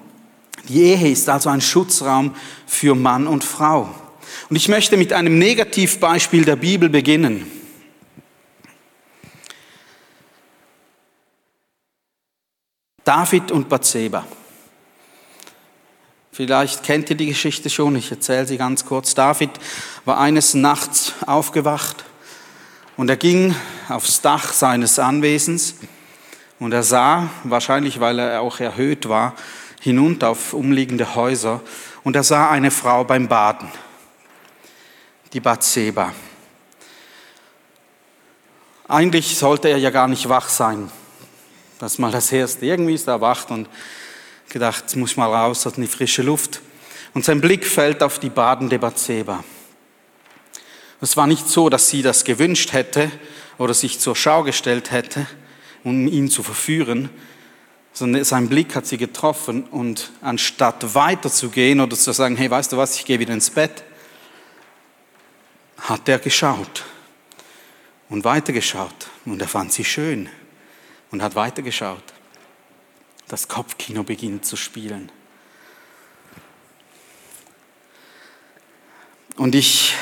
Die 0.68 0.82
Ehe 0.82 1.10
ist 1.10 1.28
also 1.28 1.48
ein 1.48 1.60
Schutzraum 1.60 2.34
für 2.66 2.94
Mann 2.94 3.26
und 3.26 3.44
Frau. 3.44 3.92
Und 4.48 4.56
ich 4.56 4.68
möchte 4.68 4.96
mit 4.96 5.12
einem 5.12 5.38
Negativbeispiel 5.38 6.44
der 6.44 6.56
Bibel 6.56 6.88
beginnen. 6.88 7.46
David 13.04 13.50
und 13.50 13.68
Bathseba. 13.68 14.24
Vielleicht 16.30 16.82
kennt 16.84 17.10
ihr 17.10 17.16
die 17.16 17.26
Geschichte 17.26 17.68
schon, 17.68 17.96
ich 17.96 18.10
erzähle 18.10 18.46
sie 18.46 18.56
ganz 18.56 18.86
kurz. 18.86 19.14
David 19.14 19.50
war 20.04 20.18
eines 20.18 20.54
Nachts 20.54 21.12
aufgewacht 21.26 22.04
und 22.96 23.10
er 23.10 23.16
ging 23.16 23.54
aufs 23.88 24.22
Dach 24.22 24.52
seines 24.52 24.98
Anwesens 24.98 25.74
und 26.58 26.72
er 26.72 26.84
sah, 26.84 27.28
wahrscheinlich 27.44 28.00
weil 28.00 28.18
er 28.18 28.40
auch 28.40 28.60
erhöht 28.60 29.08
war, 29.08 29.34
hinunter 29.82 30.30
auf 30.30 30.52
umliegende 30.52 31.16
Häuser 31.16 31.60
und 32.04 32.14
er 32.14 32.22
sah 32.22 32.50
eine 32.50 32.70
Frau 32.70 33.02
beim 33.02 33.26
Baden, 33.26 33.68
die 35.32 35.40
Bathseba. 35.40 36.14
Eigentlich 38.86 39.36
sollte 39.36 39.68
er 39.68 39.78
ja 39.78 39.90
gar 39.90 40.06
nicht 40.06 40.28
wach 40.28 40.48
sein. 40.48 40.88
Das 41.80 41.94
ist 41.94 41.98
mal 41.98 42.12
das 42.12 42.30
Erste. 42.30 42.64
Irgendwie 42.64 42.94
ist 42.94 43.08
er 43.08 43.20
wach 43.20 43.50
und 43.50 43.68
gedacht, 44.48 44.82
jetzt 44.82 44.94
muss 44.94 45.16
mal 45.16 45.34
raus 45.34 45.66
in 45.66 45.82
die 45.82 45.88
frische 45.88 46.22
Luft. 46.22 46.60
Und 47.12 47.24
sein 47.24 47.40
Blick 47.40 47.66
fällt 47.66 48.04
auf 48.04 48.20
die 48.20 48.30
badende 48.30 48.78
Bathseba. 48.78 49.42
Es 51.00 51.16
war 51.16 51.26
nicht 51.26 51.48
so, 51.48 51.68
dass 51.68 51.88
sie 51.88 52.02
das 52.02 52.22
gewünscht 52.22 52.72
hätte 52.72 53.10
oder 53.58 53.74
sich 53.74 53.98
zur 53.98 54.14
Schau 54.14 54.44
gestellt 54.44 54.92
hätte, 54.92 55.26
um 55.82 56.06
ihn 56.06 56.30
zu 56.30 56.44
verführen, 56.44 57.10
sondern 57.92 58.24
sein 58.24 58.48
Blick 58.48 58.74
hat 58.74 58.86
sie 58.86 58.96
getroffen 58.96 59.64
und 59.64 60.10
anstatt 60.22 60.94
weiterzugehen 60.94 61.80
oder 61.80 61.96
zu 61.96 62.12
sagen, 62.12 62.36
hey, 62.36 62.50
weißt 62.50 62.72
du 62.72 62.76
was, 62.76 62.96
ich 62.96 63.04
gehe 63.04 63.18
wieder 63.18 63.34
ins 63.34 63.50
Bett, 63.50 63.84
hat 65.78 66.08
er 66.08 66.18
geschaut 66.18 66.84
und 68.08 68.24
weitergeschaut 68.24 69.08
und 69.24 69.40
er 69.40 69.48
fand 69.48 69.72
sie 69.72 69.84
schön 69.84 70.28
und 71.10 71.22
hat 71.22 71.34
weitergeschaut. 71.34 72.02
Das 73.28 73.48
Kopfkino 73.48 74.02
beginnt 74.02 74.44
zu 74.44 74.56
spielen. 74.56 75.10
Und 79.36 79.54
ich 79.54 79.94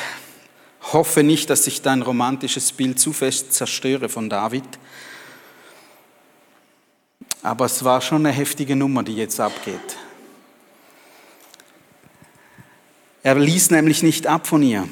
hoffe 0.93 1.23
nicht, 1.23 1.49
dass 1.49 1.67
ich 1.67 1.81
dein 1.81 2.01
romantisches 2.01 2.73
Bild 2.73 2.99
zu 2.99 3.13
fest 3.13 3.53
zerstöre 3.53 4.09
von 4.09 4.29
David. 4.29 4.65
Aber 7.43 7.65
es 7.65 7.83
war 7.83 8.01
schon 8.01 8.25
eine 8.25 8.35
heftige 8.35 8.75
Nummer, 8.75 9.03
die 9.03 9.15
jetzt 9.15 9.39
abgeht. 9.39 9.97
Er 13.23 13.35
ließ 13.35 13.71
nämlich 13.71 14.03
nicht 14.03 14.27
ab 14.27 14.47
von 14.47 14.63
ihr. 14.63 14.87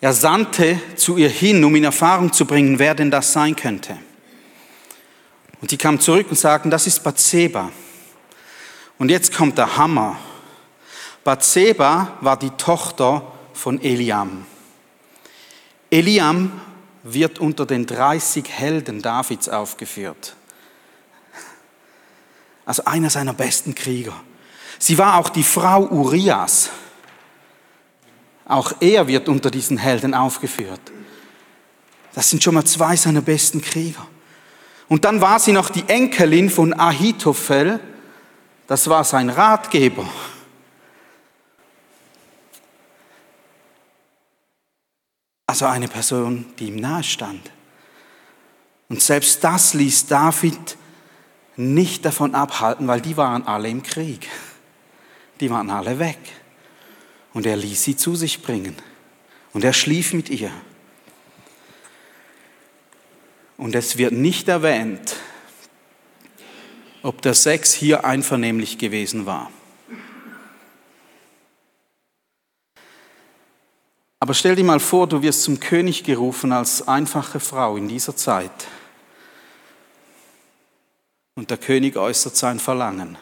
Er 0.00 0.12
sandte 0.12 0.78
zu 0.96 1.16
ihr 1.16 1.30
hin, 1.30 1.64
um 1.64 1.74
in 1.74 1.84
Erfahrung 1.84 2.32
zu 2.32 2.46
bringen, 2.46 2.78
wer 2.78 2.94
denn 2.94 3.10
das 3.10 3.32
sein 3.32 3.56
könnte. 3.56 3.96
Und 5.62 5.70
die 5.70 5.78
kamen 5.78 5.98
zurück 5.98 6.26
und 6.28 6.38
sagten, 6.38 6.70
das 6.70 6.86
ist 6.86 7.02
Bathseba. 7.02 7.70
Und 8.98 9.10
jetzt 9.10 9.34
kommt 9.34 9.56
der 9.56 9.78
Hammer. 9.78 10.18
Bathseba 11.24 12.18
war 12.20 12.38
die 12.38 12.50
Tochter 12.50 13.32
von 13.54 13.80
Eliam. 13.80 14.44
Eliam 15.90 16.60
wird 17.02 17.38
unter 17.38 17.64
den 17.64 17.86
30 17.86 18.46
Helden 18.46 19.00
Davids 19.00 19.48
aufgeführt. 19.48 20.36
Also 22.66 22.84
einer 22.84 23.10
seiner 23.10 23.34
besten 23.34 23.74
Krieger. 23.74 24.18
Sie 24.78 24.98
war 24.98 25.18
auch 25.18 25.28
die 25.28 25.42
Frau 25.42 25.86
Urias. 25.86 26.70
Auch 28.46 28.72
er 28.80 29.06
wird 29.06 29.28
unter 29.28 29.50
diesen 29.50 29.78
Helden 29.78 30.14
aufgeführt. 30.14 30.80
Das 32.14 32.30
sind 32.30 32.42
schon 32.42 32.54
mal 32.54 32.64
zwei 32.64 32.96
seiner 32.96 33.22
besten 33.22 33.60
Krieger. 33.60 34.06
Und 34.88 35.04
dann 35.04 35.20
war 35.20 35.38
sie 35.38 35.52
noch 35.52 35.70
die 35.70 35.88
Enkelin 35.88 36.50
von 36.50 36.72
Ahitophel. 36.78 37.80
Das 38.66 38.88
war 38.88 39.04
sein 39.04 39.30
Ratgeber. 39.30 40.06
Also 45.46 45.66
eine 45.66 45.88
Person, 45.88 46.46
die 46.58 46.68
ihm 46.68 46.76
nahe 46.76 47.04
stand. 47.04 47.50
Und 48.88 49.00
selbst 49.00 49.42
das 49.42 49.74
ließ 49.74 50.06
David 50.06 50.76
nicht 51.56 52.04
davon 52.04 52.34
abhalten, 52.34 52.88
weil 52.88 53.00
die 53.00 53.16
waren 53.16 53.46
alle 53.46 53.68
im 53.68 53.82
Krieg. 53.82 54.28
Die 55.40 55.50
waren 55.50 55.70
alle 55.70 55.98
weg. 55.98 56.18
Und 57.32 57.46
er 57.46 57.56
ließ 57.56 57.82
sie 57.82 57.96
zu 57.96 58.16
sich 58.16 58.42
bringen. 58.42 58.76
Und 59.52 59.64
er 59.64 59.72
schlief 59.72 60.12
mit 60.12 60.30
ihr. 60.30 60.50
Und 63.56 63.74
es 63.74 63.98
wird 63.98 64.12
nicht 64.12 64.48
erwähnt, 64.48 65.16
ob 67.02 67.22
der 67.22 67.34
Sex 67.34 67.72
hier 67.72 68.04
einvernehmlich 68.04 68.78
gewesen 68.78 69.26
war. 69.26 69.50
Aber 74.18 74.32
stell 74.32 74.56
dir 74.56 74.64
mal 74.64 74.80
vor, 74.80 75.06
du 75.06 75.20
wirst 75.20 75.42
zum 75.42 75.60
König 75.60 76.02
gerufen 76.02 76.50
als 76.50 76.88
einfache 76.88 77.40
Frau 77.40 77.76
in 77.76 77.88
dieser 77.88 78.16
Zeit. 78.16 78.50
Und 81.34 81.50
der 81.50 81.58
König 81.58 81.96
äußert 81.96 82.36
sein 82.36 82.60
Verlangen. 82.60 83.18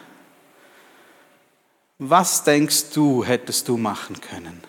Was 1.98 2.44
denkst 2.44 2.90
du, 2.94 3.24
hättest 3.24 3.68
du 3.68 3.76
machen 3.76 4.20
können? 4.20 4.62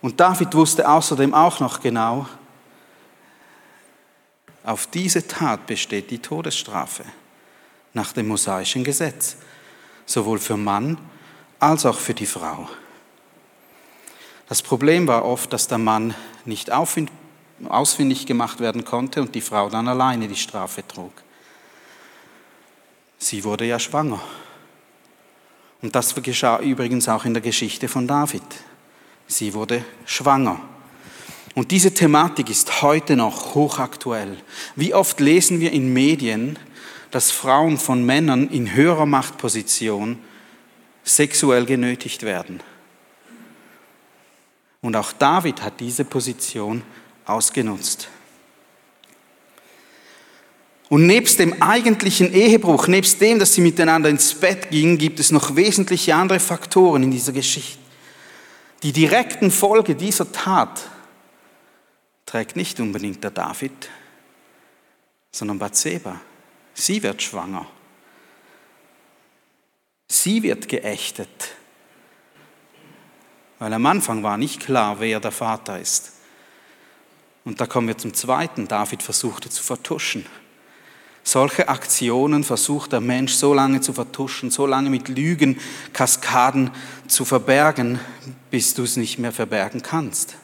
Und 0.00 0.18
David 0.18 0.54
wusste 0.54 0.88
außerdem 0.88 1.32
auch 1.32 1.60
noch 1.60 1.80
genau, 1.80 2.26
auf 4.64 4.86
diese 4.86 5.26
Tat 5.26 5.66
besteht 5.66 6.10
die 6.10 6.20
Todesstrafe 6.20 7.04
nach 7.94 8.12
dem 8.12 8.28
mosaischen 8.28 8.84
Gesetz 8.84 9.36
sowohl 10.06 10.38
für 10.38 10.56
Mann 10.56 10.98
als 11.58 11.86
auch 11.86 11.98
für 11.98 12.14
die 12.14 12.26
Frau. 12.26 12.68
Das 14.48 14.62
Problem 14.62 15.06
war 15.06 15.24
oft, 15.24 15.52
dass 15.52 15.68
der 15.68 15.78
Mann 15.78 16.14
nicht 16.44 16.70
ausfindig 17.68 18.26
gemacht 18.26 18.60
werden 18.60 18.84
konnte 18.84 19.20
und 19.20 19.34
die 19.34 19.40
Frau 19.40 19.68
dann 19.68 19.88
alleine 19.88 20.28
die 20.28 20.36
Strafe 20.36 20.86
trug. 20.86 21.12
Sie 23.18 23.44
wurde 23.44 23.66
ja 23.66 23.78
schwanger. 23.78 24.20
Und 25.80 25.94
das 25.94 26.14
geschah 26.14 26.60
übrigens 26.60 27.08
auch 27.08 27.24
in 27.24 27.34
der 27.34 27.42
Geschichte 27.42 27.88
von 27.88 28.06
David. 28.06 28.42
Sie 29.26 29.54
wurde 29.54 29.84
schwanger. 30.04 30.60
Und 31.54 31.70
diese 31.70 31.92
Thematik 31.92 32.48
ist 32.48 32.82
heute 32.82 33.16
noch 33.16 33.54
hochaktuell. 33.54 34.38
Wie 34.74 34.94
oft 34.94 35.20
lesen 35.20 35.60
wir 35.60 35.72
in 35.72 35.92
Medien, 35.92 36.58
dass 37.10 37.30
Frauen 37.30 37.76
von 37.78 38.04
Männern 38.04 38.48
in 38.48 38.74
höherer 38.74 39.06
Machtposition 39.06 40.18
sexuell 41.04 41.66
genötigt 41.66 42.22
werden. 42.22 42.60
Und 44.80 44.96
auch 44.96 45.12
David 45.12 45.62
hat 45.62 45.78
diese 45.80 46.04
Position 46.04 46.82
ausgenutzt. 47.26 48.08
Und 50.88 51.06
nebst 51.06 51.38
dem 51.38 51.62
eigentlichen 51.62 52.32
Ehebruch, 52.34 52.86
nebst 52.86 53.20
dem, 53.20 53.38
dass 53.38 53.54
sie 53.54 53.62
miteinander 53.62 54.10
ins 54.10 54.34
Bett 54.34 54.70
gingen, 54.70 54.98
gibt 54.98 55.20
es 55.20 55.30
noch 55.30 55.56
wesentliche 55.56 56.14
andere 56.14 56.38
Faktoren 56.38 57.04
in 57.04 57.10
dieser 57.10 57.32
Geschichte. 57.32 57.78
Die 58.82 58.92
direkten 58.92 59.50
Folge 59.50 59.94
dieser 59.94 60.30
Tat 60.30 60.90
trägt 62.26 62.56
nicht 62.56 62.78
unbedingt 62.80 63.24
der 63.24 63.30
David, 63.30 63.88
sondern 65.30 65.58
Bathseba. 65.58 66.20
Sie 66.74 67.02
wird 67.02 67.22
schwanger. 67.22 67.66
Sie 70.08 70.42
wird 70.42 70.68
geächtet. 70.68 71.54
Weil 73.58 73.72
am 73.72 73.86
Anfang 73.86 74.22
war 74.22 74.36
nicht 74.36 74.60
klar, 74.60 75.00
wer 75.00 75.20
der 75.20 75.32
Vater 75.32 75.80
ist. 75.80 76.11
Und 77.44 77.60
da 77.60 77.66
kommen 77.66 77.88
wir 77.88 77.98
zum 77.98 78.14
zweiten. 78.14 78.68
David 78.68 79.02
versuchte 79.02 79.50
zu 79.50 79.62
vertuschen. 79.62 80.24
Solche 81.24 81.68
Aktionen 81.68 82.42
versucht 82.42 82.92
der 82.92 83.00
Mensch 83.00 83.34
so 83.34 83.54
lange 83.54 83.80
zu 83.80 83.92
vertuschen, 83.92 84.50
so 84.50 84.66
lange 84.66 84.90
mit 84.90 85.08
Lügen, 85.08 85.60
Kaskaden 85.92 86.70
zu 87.06 87.24
verbergen, 87.24 88.00
bis 88.50 88.74
du 88.74 88.82
es 88.82 88.96
nicht 88.96 89.18
mehr 89.18 89.32
verbergen 89.32 89.82
kannst. 89.82 90.36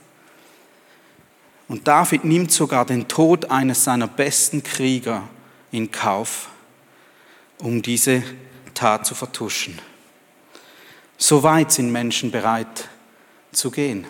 Und 1.66 1.87
David 1.87 2.24
nimmt 2.24 2.52
sogar 2.52 2.87
den 2.87 3.08
Tod 3.08 3.50
eines 3.50 3.84
seiner 3.84 4.06
besten 4.06 4.62
Krieger 4.62 5.28
in 5.70 5.90
Kauf, 5.90 6.48
um 7.58 7.82
diese 7.82 8.22
Tat 8.72 9.04
zu 9.04 9.14
vertuschen. 9.14 9.78
So 11.18 11.42
weit 11.42 11.72
sind 11.72 11.90
Menschen 11.90 12.30
bereit 12.30 12.88
zu 13.52 13.72
gehen. 13.72 14.06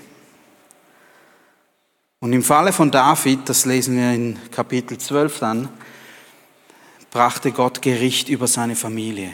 Und 2.20 2.33
im 2.33 2.42
Falle 2.42 2.72
von 2.72 2.90
David, 2.90 3.48
das 3.48 3.64
lesen 3.64 3.96
wir 3.96 4.12
in 4.12 4.38
Kapitel 4.50 4.98
12 4.98 5.38
dann, 5.38 5.68
brachte 7.11 7.52
Gott 7.52 7.81
Gericht 7.81 8.28
über 8.28 8.48
seine 8.48 8.74
Familie. 8.74 9.33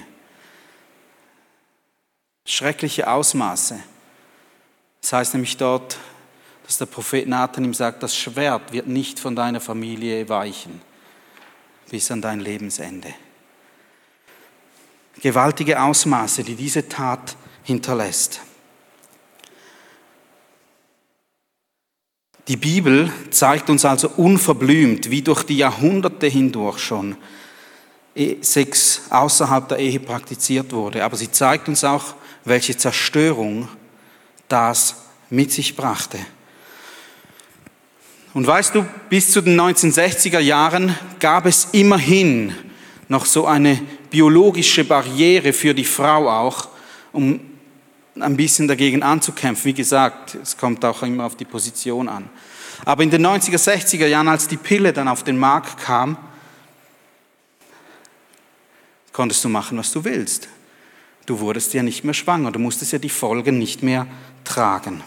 Schreckliche 2.46 3.10
Ausmaße. 3.10 3.78
Das 5.00 5.12
heißt 5.14 5.34
nämlich 5.34 5.56
dort, 5.56 5.98
dass 6.66 6.76
der 6.76 6.86
Prophet 6.86 7.26
Nathan 7.26 7.64
ihm 7.64 7.74
sagt, 7.74 8.02
das 8.02 8.16
Schwert 8.16 8.72
wird 8.72 8.86
nicht 8.86 9.18
von 9.18 9.34
deiner 9.34 9.60
Familie 9.60 10.28
weichen 10.28 10.80
bis 11.90 12.10
an 12.10 12.20
dein 12.20 12.40
Lebensende. 12.40 13.14
Gewaltige 15.20 15.80
Ausmaße, 15.80 16.42
die 16.42 16.56
diese 16.56 16.88
Tat 16.88 17.36
hinterlässt. 17.62 18.40
Die 22.48 22.57
Bibel 22.57 23.11
zeigt 23.30 23.70
uns 23.70 23.85
also 23.87 24.11
unverblümt, 24.16 25.11
wie 25.11 25.22
durch 25.22 25.44
die 25.44 25.57
Jahrhunderte 25.57 26.26
hindurch 26.26 26.78
schon 26.78 27.16
Sex 28.42 29.02
außerhalb 29.11 29.68
der 29.68 29.78
Ehe 29.78 29.98
praktiziert 29.98 30.72
wurde. 30.72 31.02
Aber 31.04 31.16
sie 31.16 31.33
zeigt 31.33 31.68
uns 31.68 31.85
auch, 31.85 32.14
welche 32.44 32.76
Zerstörung 32.76 33.68
das 34.48 34.96
mit 35.30 35.52
sich 35.52 35.74
brachte. 35.74 36.18
Und 38.35 38.46
weißt 38.46 38.74
du, 38.74 38.85
bis 39.09 39.30
zu 39.30 39.40
den 39.40 39.59
1960er 39.59 40.40
Jahren 40.40 40.96
gab 41.20 41.46
es 41.46 41.68
immerhin 41.72 42.54
noch 43.09 43.24
so 43.26 43.46
eine 43.46 43.80
biologische 44.11 44.85
Barriere 44.85 45.52
für 45.52 45.72
die 45.72 45.85
Frau 45.85 46.28
auch, 46.28 46.68
um 47.12 47.40
ein 48.20 48.37
bisschen 48.37 48.68
dagegen 48.68 49.03
anzukämpfen. 49.03 49.64
Wie 49.64 49.74
gesagt, 49.74 50.37
es 50.37 50.57
kommt 50.57 50.85
auch 50.85 51.03
immer 51.03 51.24
auf 51.24 51.37
die 51.37 51.44
Position 51.44 52.09
an. 52.09 52.29
Aber 52.85 53.03
in 53.03 53.11
den 53.11 53.24
90er, 53.24 53.59
60er 53.59 54.07
Jahren, 54.07 54.29
als 54.29 54.48
die 54.48 54.57
Pille 54.57 54.92
dann 54.92 55.09
auf 55.09 55.22
den 55.24 55.38
Markt 55.38 55.79
kam, 55.79 56.16
konntest 59.12 59.44
du 59.44 59.48
machen, 59.48 59.79
was 59.79 59.92
du 59.92 60.05
willst. 60.05 60.48
Du 61.27 61.40
wurdest 61.40 61.72
ja 61.72 61.83
nicht 61.83 62.05
mehr 62.05 62.14
schwanger, 62.14 62.53
du 62.53 62.59
musstest 62.59 62.92
ja 62.92 62.98
die 62.98 63.09
Folgen 63.09 63.59
nicht 63.59 63.83
mehr 63.83 64.07
tragen. 64.44 65.03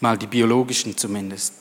Mal 0.00 0.16
die 0.16 0.26
biologischen 0.26 0.96
zumindest. 0.96 1.54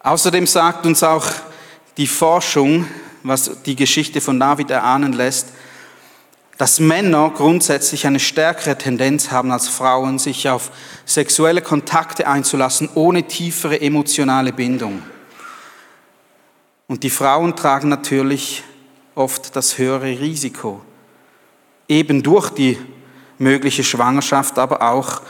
Außerdem 0.00 0.46
sagt 0.46 0.86
uns 0.86 1.02
auch 1.02 1.26
die 1.96 2.06
Forschung, 2.06 2.86
was 3.24 3.62
die 3.64 3.74
Geschichte 3.74 4.20
von 4.20 4.38
David 4.38 4.70
erahnen 4.70 5.12
lässt, 5.12 5.48
dass 6.58 6.80
Männer 6.80 7.30
grundsätzlich 7.34 8.06
eine 8.06 8.20
stärkere 8.20 8.78
Tendenz 8.78 9.30
haben 9.30 9.50
als 9.50 9.68
Frauen, 9.68 10.18
sich 10.18 10.48
auf 10.48 10.70
sexuelle 11.04 11.60
Kontakte 11.60 12.26
einzulassen 12.26 12.88
ohne 12.94 13.24
tiefere 13.24 13.80
emotionale 13.80 14.52
Bindung. 14.52 15.02
Und 16.88 17.02
die 17.02 17.10
Frauen 17.10 17.56
tragen 17.56 17.88
natürlich 17.88 18.62
oft 19.14 19.54
das 19.56 19.76
höhere 19.76 20.20
Risiko, 20.20 20.80
eben 21.88 22.22
durch 22.22 22.50
die 22.50 22.78
mögliche 23.38 23.84
Schwangerschaft, 23.84 24.58
aber 24.58 24.82
auch 24.82 25.20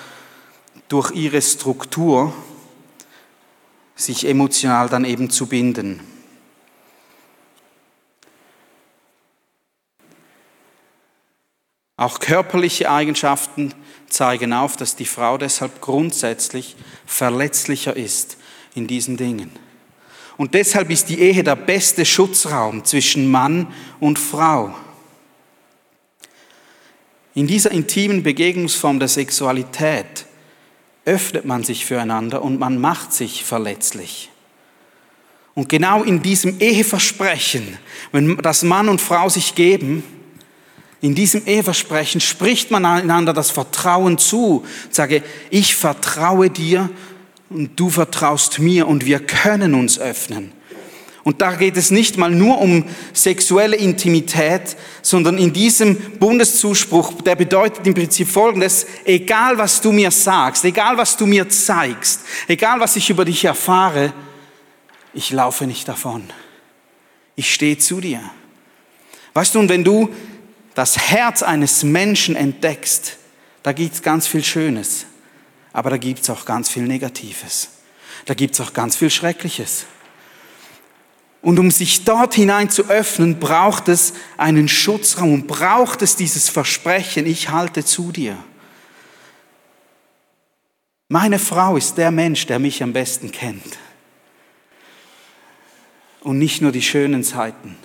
durch 0.89 1.11
ihre 1.12 1.43
Struktur, 1.43 2.33
sich 3.97 4.29
emotional 4.29 4.89
dann 4.89 5.05
eben 5.05 5.31
zu 5.31 5.47
binden. 5.47 6.01
Auch 11.96 12.20
körperliche 12.20 12.90
Eigenschaften 12.90 13.72
zeigen 14.09 14.52
auf, 14.52 14.76
dass 14.76 14.96
die 14.96 15.06
Frau 15.06 15.38
deshalb 15.38 15.80
grundsätzlich 15.80 16.76
verletzlicher 17.06 17.96
ist 17.96 18.37
in 18.74 18.87
diesen 18.87 19.16
Dingen. 19.16 19.50
Und 20.37 20.52
deshalb 20.52 20.90
ist 20.90 21.09
die 21.09 21.20
Ehe 21.20 21.42
der 21.42 21.56
beste 21.56 22.04
Schutzraum 22.04 22.85
zwischen 22.85 23.30
Mann 23.30 23.68
und 24.00 24.18
Frau. 24.18 24.74
In 27.35 27.46
dieser 27.46 27.70
intimen 27.70 28.22
Begegnungsform 28.22 28.98
der 28.98 29.09
Sexualität 29.09 30.26
öffnet 31.06 31.46
man 31.46 31.64
sich 31.64 31.87
füreinander 31.87 32.42
und 32.42 32.59
man 32.59 32.78
macht 32.78 33.14
sich 33.14 33.44
verletzlich. 33.44 34.30
Und 35.54 35.70
genau 35.70 36.02
in 36.02 36.20
diesem 36.20 36.61
Eheversprechen, 36.61 37.78
wenn 38.12 38.37
das 38.38 38.62
Mann 38.62 38.90
und 38.90 39.00
Frau 39.00 39.30
sich 39.30 39.54
geben, 39.54 40.02
in 41.00 41.14
diesem 41.14 41.46
Eheversprechen 41.46 42.20
spricht 42.20 42.70
man 42.70 42.85
einander 42.85 43.32
das 43.32 43.50
Vertrauen 43.50 44.18
zu. 44.18 44.64
Sage, 44.90 45.22
ich 45.50 45.76
vertraue 45.76 46.50
dir 46.50 46.88
und 47.50 47.78
du 47.78 47.90
vertraust 47.90 48.59
mir 48.59 48.88
und 48.88 49.04
wir 49.04 49.20
können 49.20 49.74
uns 49.74 49.98
öffnen. 49.98 50.52
Und 51.22 51.42
da 51.42 51.56
geht 51.56 51.76
es 51.76 51.90
nicht 51.90 52.18
mal 52.18 52.30
nur 52.30 52.61
um 52.61 52.85
sexuelle 53.12 53.74
Intimität, 53.74 54.76
sondern 55.02 55.38
in 55.38 55.52
diesem 55.52 55.96
Bundeszuspruch, 56.20 57.20
der 57.22 57.35
bedeutet 57.35 57.85
im 57.85 57.94
Prinzip 57.94 58.28
Folgendes, 58.28 58.87
egal 59.04 59.59
was 59.59 59.80
du 59.80 59.90
mir 59.90 60.12
sagst, 60.12 60.64
egal 60.64 60.96
was 60.96 61.16
du 61.16 61.26
mir 61.26 61.48
zeigst, 61.48 62.20
egal 62.46 62.78
was 62.78 62.94
ich 62.94 63.11
über 63.11 63.24
dich 63.24 63.44
erfahre, 63.44 64.12
ich 65.14 65.32
laufe 65.32 65.66
nicht 65.66 65.88
davon. 65.88 66.30
Ich 67.35 67.52
stehe 67.52 67.76
zu 67.76 68.00
dir. 68.00 68.20
Weißt 69.35 69.54
du, 69.54 69.59
und 69.59 69.68
wenn 69.68 69.82
du 69.82 70.09
das 70.77 70.97
Herz 71.11 71.43
eines 71.43 71.83
Menschen 71.83 72.37
entdeckst, 72.37 73.17
da 73.65 73.73
gibt 73.73 73.95
es 73.95 74.03
ganz 74.03 74.29
viel 74.29 74.45
Schönes 74.45 75.07
aber 75.77 75.91
da 75.91 75.99
gibt 75.99 76.23
es 76.23 76.31
auch 76.31 76.47
ganz 76.47 76.71
viel 76.71 76.85
Negatives. 76.85 77.69
Da 78.25 78.33
gibt 78.33 78.55
es 78.55 78.62
auch 78.62 78.73
ganz 78.73 78.97
viel 78.97 79.11
Schreckliches. 79.11 79.85
Und 81.43 81.59
um 81.59 81.71
sich 81.71 82.05
dort 82.05 82.33
hinein 82.33 82.71
zu 82.71 82.89
öffnen, 82.89 83.39
braucht 83.39 83.89
es 83.89 84.15
einen 84.39 84.69
Schutzraum, 84.69 85.47
braucht 85.47 86.01
es 86.01 86.17
dieses 86.17 86.49
Versprechen, 86.49 87.27
ich 87.27 87.51
halte 87.51 87.85
zu 87.85 88.11
dir. 88.11 88.39
Meine 91.09 91.39
Frau 91.39 91.77
ist 91.77 91.99
der 91.99 92.11
Mensch, 92.11 92.47
der 92.47 92.59
mich 92.59 92.83
am 92.83 92.95
besten 92.95 93.31
kennt. 93.31 93.77
Und 96.23 96.39
nicht 96.39 96.62
nur 96.62 96.73
die 96.73 96.81
schönen 96.81 97.23
Zeiten, 97.23 97.77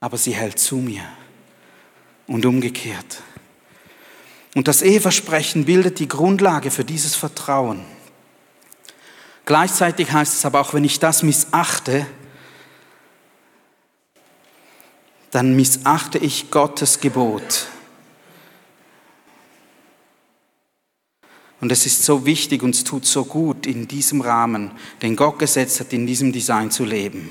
aber 0.00 0.16
sie 0.16 0.34
hält 0.34 0.58
zu 0.58 0.76
mir. 0.76 1.04
Und 2.28 2.46
umgekehrt. 2.46 3.22
Und 4.54 4.68
das 4.68 4.82
Eheversprechen 4.82 5.64
bildet 5.64 5.98
die 5.98 6.08
Grundlage 6.08 6.70
für 6.70 6.84
dieses 6.84 7.16
Vertrauen. 7.16 7.84
Gleichzeitig 9.44 10.12
heißt 10.12 10.34
es 10.34 10.44
aber 10.44 10.60
auch, 10.60 10.74
wenn 10.74 10.84
ich 10.84 11.00
das 11.00 11.22
missachte, 11.22 12.06
dann 15.30 15.56
missachte 15.56 16.18
ich 16.18 16.50
Gottes 16.50 17.00
Gebot. 17.00 17.68
Und 21.60 21.72
es 21.72 21.86
ist 21.86 22.04
so 22.04 22.24
wichtig 22.24 22.62
und 22.62 22.74
es 22.74 22.84
tut 22.84 23.04
so 23.04 23.24
gut, 23.24 23.66
in 23.66 23.88
diesem 23.88 24.20
Rahmen, 24.20 24.70
den 25.02 25.16
Gott 25.16 25.38
gesetzt 25.38 25.80
hat, 25.80 25.92
in 25.92 26.06
diesem 26.06 26.32
Design 26.32 26.70
zu 26.70 26.84
leben. 26.84 27.30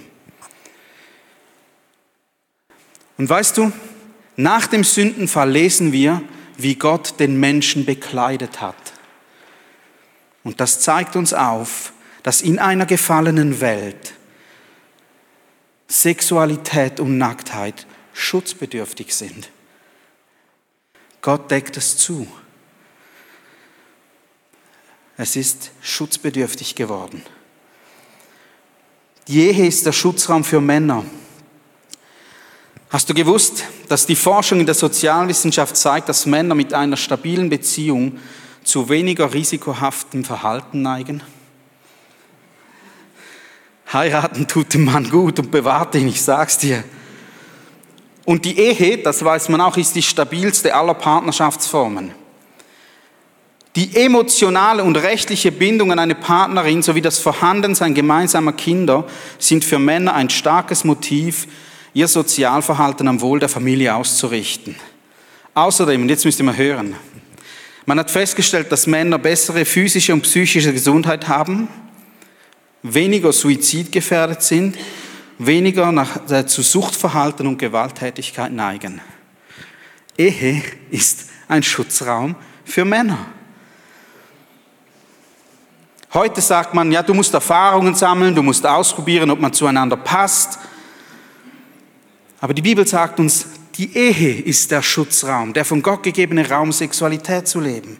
Und 3.17 3.29
weißt 3.29 3.57
du, 3.57 3.71
nach 4.37 4.67
dem 4.67 4.83
Sündenfall 4.83 5.49
lesen 5.49 5.91
wir, 5.91 6.21
wie 6.57 6.75
Gott 6.75 7.19
den 7.19 7.39
Menschen 7.39 7.85
bekleidet 7.85 8.61
hat. 8.61 8.75
Und 10.43 10.61
das 10.61 10.79
zeigt 10.79 11.15
uns 11.15 11.33
auf, 11.33 11.91
dass 12.23 12.41
in 12.41 12.59
einer 12.59 12.85
gefallenen 12.85 13.59
Welt 13.61 14.13
Sexualität 15.87 16.99
und 16.99 17.17
Nacktheit 17.17 17.85
schutzbedürftig 18.13 19.13
sind. 19.13 19.49
Gott 21.21 21.49
deckt 21.49 21.77
es 21.77 21.97
zu. 21.97 22.27
Es 25.17 25.35
ist 25.35 25.71
schutzbedürftig 25.81 26.75
geworden. 26.75 27.23
Die 29.27 29.49
Ehe 29.49 29.67
ist 29.67 29.85
der 29.85 29.91
Schutzraum 29.91 30.43
für 30.43 30.61
Männer. 30.61 31.03
Hast 32.89 33.09
du 33.09 33.13
gewusst, 33.13 33.65
dass 33.89 34.05
die 34.05 34.15
Forschung 34.15 34.61
in 34.61 34.65
der 34.65 34.75
Sozialwissenschaft 34.75 35.75
zeigt, 35.75 36.07
dass 36.07 36.25
Männer 36.25 36.55
mit 36.55 36.73
einer 36.73 36.95
stabilen 36.95 37.49
Beziehung 37.49 38.17
zu 38.63 38.87
weniger 38.87 39.33
risikohaftem 39.33 40.23
Verhalten 40.23 40.81
neigen? 40.83 41.21
Heiraten 43.91 44.47
tut 44.47 44.73
dem 44.73 44.85
Mann 44.85 45.09
gut 45.09 45.39
und 45.39 45.51
bewahrt 45.51 45.95
ihn, 45.95 46.07
ich 46.07 46.21
sag's 46.21 46.57
dir. 46.57 46.83
Und 48.25 48.45
die 48.45 48.57
Ehe, 48.57 48.97
das 48.97 49.23
weiß 49.23 49.49
man 49.49 49.61
auch, 49.61 49.77
ist 49.77 49.95
die 49.95 50.01
stabilste 50.01 50.73
aller 50.73 50.93
Partnerschaftsformen. 50.93 52.11
Die 53.75 53.95
emotionale 53.95 54.83
und 54.83 54.95
rechtliche 54.95 55.51
Bindung 55.51 55.91
an 55.91 55.99
eine 55.99 56.15
Partnerin 56.15 56.81
sowie 56.81 57.01
das 57.01 57.19
Vorhandensein 57.19 57.93
gemeinsamer 57.93 58.53
Kinder 58.53 59.05
sind 59.39 59.63
für 59.63 59.77
Männer 59.77 60.15
ein 60.15 60.29
starkes 60.29 60.83
Motiv, 60.83 61.47
ihr 61.97 62.07
Sozialverhalten 62.07 63.07
am 63.07 63.21
Wohl 63.21 63.39
der 63.39 63.49
Familie 63.49 63.95
auszurichten. 63.95 64.75
Außerdem, 65.55 66.03
und 66.03 66.09
jetzt 66.09 66.25
müsst 66.25 66.39
ihr 66.39 66.45
mal 66.45 66.55
hören, 66.55 66.95
man 67.87 67.97
hat 67.97 68.11
festgestellt, 68.11 68.71
dass 68.71 68.85
Männer 68.85 69.17
bessere 69.17 69.65
physische 69.65 70.13
und 70.13 70.21
psychische 70.21 70.71
Gesundheit 70.71 71.27
haben, 71.27 71.67
weniger 72.83 73.33
suizidgefährdet 73.33 74.43
sind, 74.43 74.77
weniger 75.39 75.91
nach, 75.91 76.29
äh, 76.29 76.45
zu 76.45 76.61
Suchtverhalten 76.61 77.47
und 77.47 77.57
Gewalttätigkeit 77.57 78.51
neigen. 78.51 79.01
Ehe 80.15 80.61
ist 80.91 81.29
ein 81.47 81.63
Schutzraum 81.63 82.35
für 82.63 82.85
Männer. 82.85 83.25
Heute 86.13 86.41
sagt 86.41 86.75
man, 86.75 86.91
ja, 86.91 87.01
du 87.01 87.15
musst 87.15 87.33
Erfahrungen 87.33 87.95
sammeln, 87.95 88.35
du 88.35 88.43
musst 88.43 88.67
ausprobieren, 88.67 89.31
ob 89.31 89.39
man 89.39 89.51
zueinander 89.51 89.97
passt. 89.97 90.59
Aber 92.39 92.53
die 92.53 92.61
Bibel 92.61 92.85
sagt 92.85 93.19
uns, 93.19 93.47
die 93.75 93.95
Ehe 93.95 94.41
ist 94.41 94.71
der 94.71 94.81
Schutzraum, 94.81 95.53
der 95.53 95.65
von 95.65 95.81
Gott 95.81 96.03
gegebene 96.03 96.49
Raum, 96.49 96.71
Sexualität 96.71 97.47
zu 97.47 97.59
leben. 97.59 97.97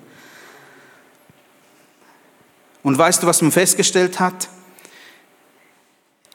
Und 2.84 2.98
weißt 2.98 3.22
du, 3.22 3.28
was 3.28 3.42
man 3.42 3.52
festgestellt 3.52 4.20
hat? 4.20 4.50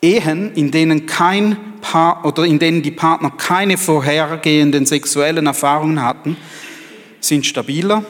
Ehen, 0.00 0.52
in 0.54 0.70
denen 0.70 1.06
kein 1.06 1.56
Paar 1.80 2.24
oder 2.24 2.44
in 2.44 2.58
denen 2.58 2.82
die 2.82 2.90
Partner 2.90 3.30
keine 3.30 3.78
vorhergehenden 3.78 4.84
sexuellen 4.84 5.46
Erfahrungen 5.46 6.02
hatten, 6.02 6.36
sind 7.20 7.46
stabiler, 7.46 8.04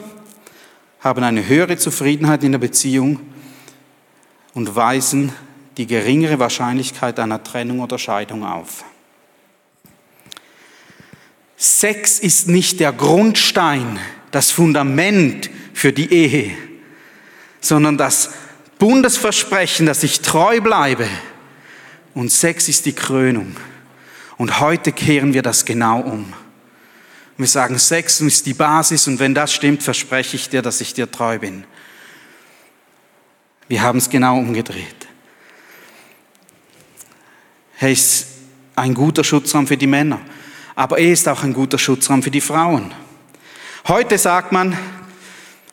haben 0.99 1.23
eine 1.23 1.47
höhere 1.47 1.77
Zufriedenheit 1.77 2.43
in 2.43 2.51
der 2.51 2.59
Beziehung 2.59 3.19
und 4.53 4.75
weisen 4.75 5.31
die 5.77 5.87
geringere 5.87 6.39
Wahrscheinlichkeit 6.39 7.19
einer 7.19 7.43
Trennung 7.43 7.79
oder 7.79 7.97
Scheidung 7.97 8.43
auf. 8.43 8.83
Sex 11.57 12.19
ist 12.19 12.47
nicht 12.47 12.79
der 12.79 12.91
Grundstein, 12.91 13.99
das 14.31 14.51
Fundament 14.51 15.49
für 15.73 15.93
die 15.93 16.11
Ehe, 16.11 16.55
sondern 17.61 17.97
das 17.97 18.31
Bundesversprechen, 18.79 19.85
dass 19.85 20.03
ich 20.03 20.21
treu 20.21 20.59
bleibe. 20.59 21.07
Und 22.13 22.31
Sex 22.31 22.67
ist 22.67 22.85
die 22.85 22.93
Krönung. 22.93 23.55
Und 24.37 24.59
heute 24.59 24.91
kehren 24.91 25.33
wir 25.33 25.41
das 25.41 25.63
genau 25.65 26.01
um. 26.01 26.33
Wir 27.37 27.47
sagen, 27.47 27.79
Sex 27.79 28.21
ist 28.21 28.45
die 28.45 28.53
Basis 28.53 29.07
und 29.07 29.19
wenn 29.19 29.33
das 29.33 29.53
stimmt, 29.53 29.81
verspreche 29.81 30.35
ich 30.35 30.49
dir, 30.49 30.61
dass 30.61 30.81
ich 30.81 30.93
dir 30.93 31.09
treu 31.09 31.39
bin. 31.39 31.63
Wir 33.67 33.81
haben 33.81 33.97
es 33.97 34.09
genau 34.09 34.37
umgedreht. 34.37 35.07
Er 37.79 37.91
ist 37.91 38.27
ein 38.75 38.93
guter 38.93 39.23
Schutzraum 39.23 39.67
für 39.67 39.77
die 39.77 39.87
Männer, 39.87 40.21
aber 40.75 40.97
er 40.99 41.11
ist 41.11 41.27
auch 41.27 41.43
ein 41.43 41.53
guter 41.53 41.77
Schutzraum 41.77 42.23
für 42.23 42.31
die 42.31 42.41
Frauen. 42.41 42.93
Heute 43.87 44.17
sagt 44.17 44.51
man, 44.51 44.77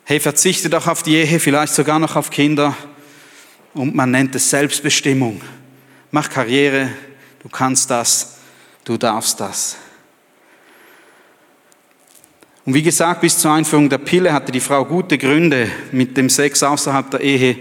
hey, 0.03 0.19
verzichte 0.19 0.69
doch 0.69 0.87
auf 0.87 1.03
die 1.03 1.15
Ehe, 1.15 1.39
vielleicht 1.39 1.73
sogar 1.73 1.99
noch 1.99 2.15
auf 2.15 2.29
Kinder 2.29 2.75
und 3.73 3.95
man 3.95 4.11
nennt 4.11 4.35
es 4.35 4.49
Selbstbestimmung. 4.49 5.41
Mach 6.11 6.29
Karriere, 6.29 6.89
du 7.41 7.49
kannst 7.49 7.89
das, 7.89 8.37
du 8.83 8.97
darfst 8.97 9.39
das. 9.39 9.77
Und 12.65 12.75
wie 12.75 12.83
gesagt, 12.83 13.21
bis 13.21 13.39
zur 13.39 13.51
Einführung 13.51 13.89
der 13.89 13.97
Pille 13.97 14.31
hatte 14.33 14.51
die 14.51 14.59
Frau 14.59 14.85
gute 14.85 15.17
Gründe, 15.17 15.69
mit 15.91 16.15
dem 16.15 16.29
Sex 16.29 16.61
außerhalb 16.61 17.09
der 17.09 17.21
Ehe 17.21 17.57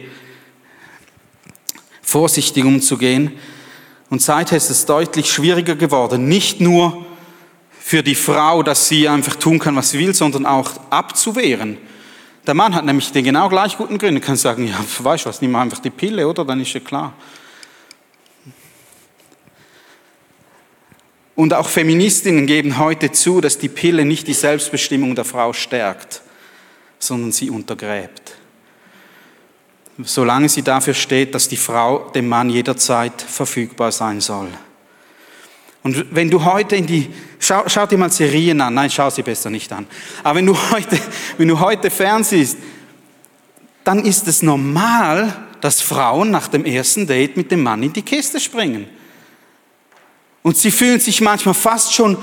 vorsichtig 2.03 2.65
umzugehen. 2.65 3.33
Und 4.11 4.21
seither 4.21 4.59
ist 4.59 4.69
es 4.69 4.85
deutlich 4.85 5.33
schwieriger 5.33 5.77
geworden, 5.77 6.29
nicht 6.29 6.61
nur 6.61 7.07
für 7.91 8.05
die 8.05 8.15
Frau, 8.15 8.63
dass 8.63 8.87
sie 8.87 9.09
einfach 9.09 9.35
tun 9.35 9.59
kann, 9.59 9.75
was 9.75 9.91
sie 9.91 9.99
will, 9.99 10.15
sondern 10.15 10.47
auch 10.47 10.71
abzuwehren. 10.91 11.77
Der 12.47 12.55
Mann 12.55 12.73
hat 12.73 12.85
nämlich 12.85 13.11
den 13.11 13.25
genau 13.25 13.49
gleich 13.49 13.77
guten 13.77 13.99
Grund. 13.99 14.15
Er 14.15 14.21
kann 14.21 14.37
sagen, 14.37 14.69
ja, 14.69 14.79
weißt 15.01 15.25
du 15.25 15.29
was, 15.29 15.43
nimm 15.43 15.57
einfach 15.57 15.81
die 15.81 15.91
Pille, 15.91 16.29
oder? 16.29 16.45
Dann 16.45 16.61
ist 16.61 16.73
ja 16.73 16.79
klar. 16.79 17.15
Und 21.35 21.53
auch 21.53 21.69
Feministinnen 21.69 22.47
geben 22.47 22.79
heute 22.79 23.11
zu, 23.11 23.41
dass 23.41 23.59
die 23.59 23.69
Pille 23.69 24.05
nicht 24.05 24.29
die 24.29 24.35
Selbstbestimmung 24.35 25.17
der 25.17 25.25
Frau 25.25 25.53
stärkt, 25.53 26.23
sondern 27.01 27.33
sie 27.33 27.51
untergräbt 27.51 28.37
solange 30.03 30.49
sie 30.49 30.63
dafür 30.63 30.95
steht, 30.95 31.35
dass 31.35 31.49
die 31.49 31.59
Frau 31.59 32.11
dem 32.15 32.27
Mann 32.27 32.49
jederzeit 32.49 33.21
verfügbar 33.21 33.93
sein 33.93 34.23
soll. 34.23 34.49
Und 35.83 36.15
wenn 36.15 36.31
du 36.31 36.45
heute 36.45 36.77
in 36.77 36.87
die, 36.87 37.09
schau, 37.39 37.63
schau 37.67 37.87
dir 37.87 37.97
mal 37.97 38.11
Serien 38.11 38.61
an, 38.61 38.75
nein, 38.75 38.91
schau 38.91 39.09
sie 39.09 39.23
besser 39.23 39.49
nicht 39.49 39.73
an. 39.73 39.87
Aber 40.23 40.37
wenn 40.37 40.47
du 40.47 40.57
heute, 40.71 40.99
wenn 41.39 41.49
du 41.49 41.59
heute 41.59 41.91
fernsiehst, 41.91 42.59
dann 43.85 44.05
ist 44.05 44.29
es 44.29 44.43
normal, 44.43 45.35
dass 45.61 45.81
Frauen 45.81 46.31
nach 46.31 46.49
dem 46.49 46.65
ersten 46.65 47.07
Date 47.07 47.37
mit 47.37 47.51
dem 47.51 47.63
Mann 47.63 47.83
in 47.83 47.93
die 47.93 48.03
Kiste 48.03 48.41
springen. 48.41 48.89
Und 50.43 50.57
sie 50.57 50.71
fühlen 50.71 51.01
sich 51.01 51.21
manchmal 51.21 51.55
fast 51.55 51.95
schon 51.95 52.17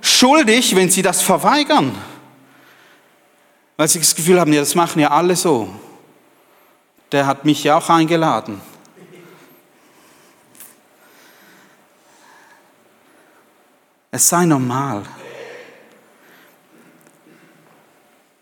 schuldig, 0.00 0.74
wenn 0.76 0.90
sie 0.90 1.02
das 1.02 1.22
verweigern. 1.22 1.92
Weil 3.76 3.88
sie 3.88 3.98
das 3.98 4.14
Gefühl 4.14 4.38
haben, 4.40 4.52
ja, 4.52 4.60
das 4.60 4.74
machen 4.74 5.00
ja 5.00 5.10
alle 5.10 5.36
so 5.36 5.68
der 7.12 7.26
hat 7.26 7.44
mich 7.44 7.64
ja 7.64 7.76
auch 7.76 7.88
eingeladen. 7.88 8.60
Es 14.10 14.28
sei 14.28 14.44
normal. 14.44 15.04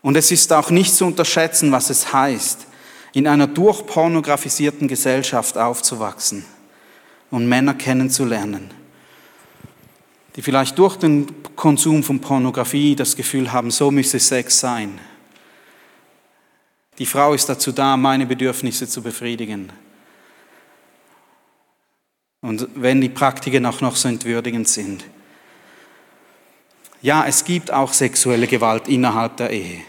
Und 0.01 0.15
es 0.15 0.31
ist 0.31 0.51
auch 0.53 0.69
nicht 0.69 0.95
zu 0.95 1.05
unterschätzen, 1.05 1.71
was 1.71 1.89
es 1.89 2.13
heißt, 2.13 2.65
in 3.13 3.27
einer 3.27 3.47
durchpornografisierten 3.47 4.87
Gesellschaft 4.87 5.57
aufzuwachsen 5.57 6.45
und 7.31 7.47
Männer 7.47 7.73
kennenzulernen, 7.73 8.71
die 10.35 10.41
vielleicht 10.41 10.77
durch 10.79 10.95
den 10.95 11.27
Konsum 11.55 12.03
von 12.03 12.21
Pornografie 12.21 12.95
das 12.95 13.15
Gefühl 13.15 13.51
haben, 13.51 13.71
so 13.71 13.91
müsse 13.91 14.19
Sex 14.19 14.59
sein. 14.59 14.99
Die 16.97 17.05
Frau 17.05 17.33
ist 17.33 17.47
dazu 17.47 17.71
da, 17.71 17.97
meine 17.97 18.25
Bedürfnisse 18.25 18.87
zu 18.87 19.01
befriedigen. 19.01 19.71
Und 22.41 22.67
wenn 22.75 23.01
die 23.01 23.09
Praktiken 23.09 23.65
auch 23.65 23.81
noch 23.81 23.95
so 23.95 24.07
entwürdigend 24.07 24.67
sind. 24.67 25.03
Ja, 27.01 27.25
es 27.25 27.43
gibt 27.43 27.71
auch 27.71 27.93
sexuelle 27.93 28.47
Gewalt 28.47 28.87
innerhalb 28.87 29.37
der 29.37 29.51
Ehe, 29.51 29.81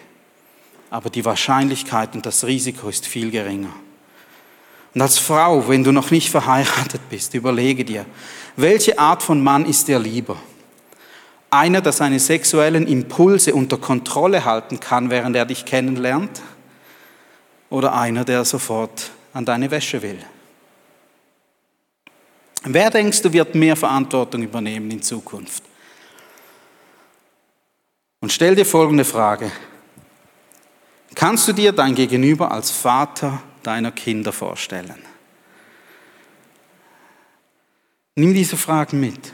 aber 0.90 1.10
die 1.10 1.24
Wahrscheinlichkeit 1.24 2.14
und 2.14 2.24
das 2.24 2.44
Risiko 2.44 2.88
ist 2.88 3.06
viel 3.06 3.30
geringer. 3.30 3.74
Und 4.94 5.02
als 5.02 5.18
Frau, 5.18 5.68
wenn 5.68 5.84
du 5.84 5.92
noch 5.92 6.10
nicht 6.10 6.30
verheiratet 6.30 7.00
bist, 7.10 7.34
überlege 7.34 7.84
dir, 7.84 8.06
welche 8.56 8.98
Art 8.98 9.22
von 9.22 9.42
Mann 9.42 9.64
ist 9.66 9.88
dir 9.88 9.98
lieber? 9.98 10.36
Einer, 11.50 11.80
der 11.80 11.92
seine 11.92 12.20
sexuellen 12.20 12.86
Impulse 12.86 13.54
unter 13.54 13.76
Kontrolle 13.76 14.44
halten 14.44 14.78
kann, 14.78 15.10
während 15.10 15.34
er 15.34 15.46
dich 15.46 15.64
kennenlernt? 15.64 16.40
oder 17.70 17.94
einer, 17.94 18.24
der 18.24 18.44
sofort 18.44 19.10
an 19.32 19.44
deine 19.44 19.70
Wäsche 19.70 20.02
will? 20.02 20.18
Wer 22.64 22.90
denkst 22.90 23.22
du, 23.22 23.32
wird 23.32 23.54
mehr 23.54 23.76
Verantwortung 23.76 24.42
übernehmen 24.42 24.90
in 24.90 25.00
Zukunft? 25.00 25.62
Und 28.20 28.32
stell 28.32 28.54
dir 28.54 28.66
folgende 28.66 29.04
Frage. 29.04 29.50
Kannst 31.14 31.48
du 31.48 31.52
dir 31.52 31.72
dein 31.72 31.94
Gegenüber 31.94 32.52
als 32.52 32.70
Vater 32.70 33.42
deiner 33.62 33.90
Kinder 33.90 34.32
vorstellen? 34.32 35.02
Nimm 38.14 38.34
diese 38.34 38.56
Fragen 38.56 39.00
mit. 39.00 39.32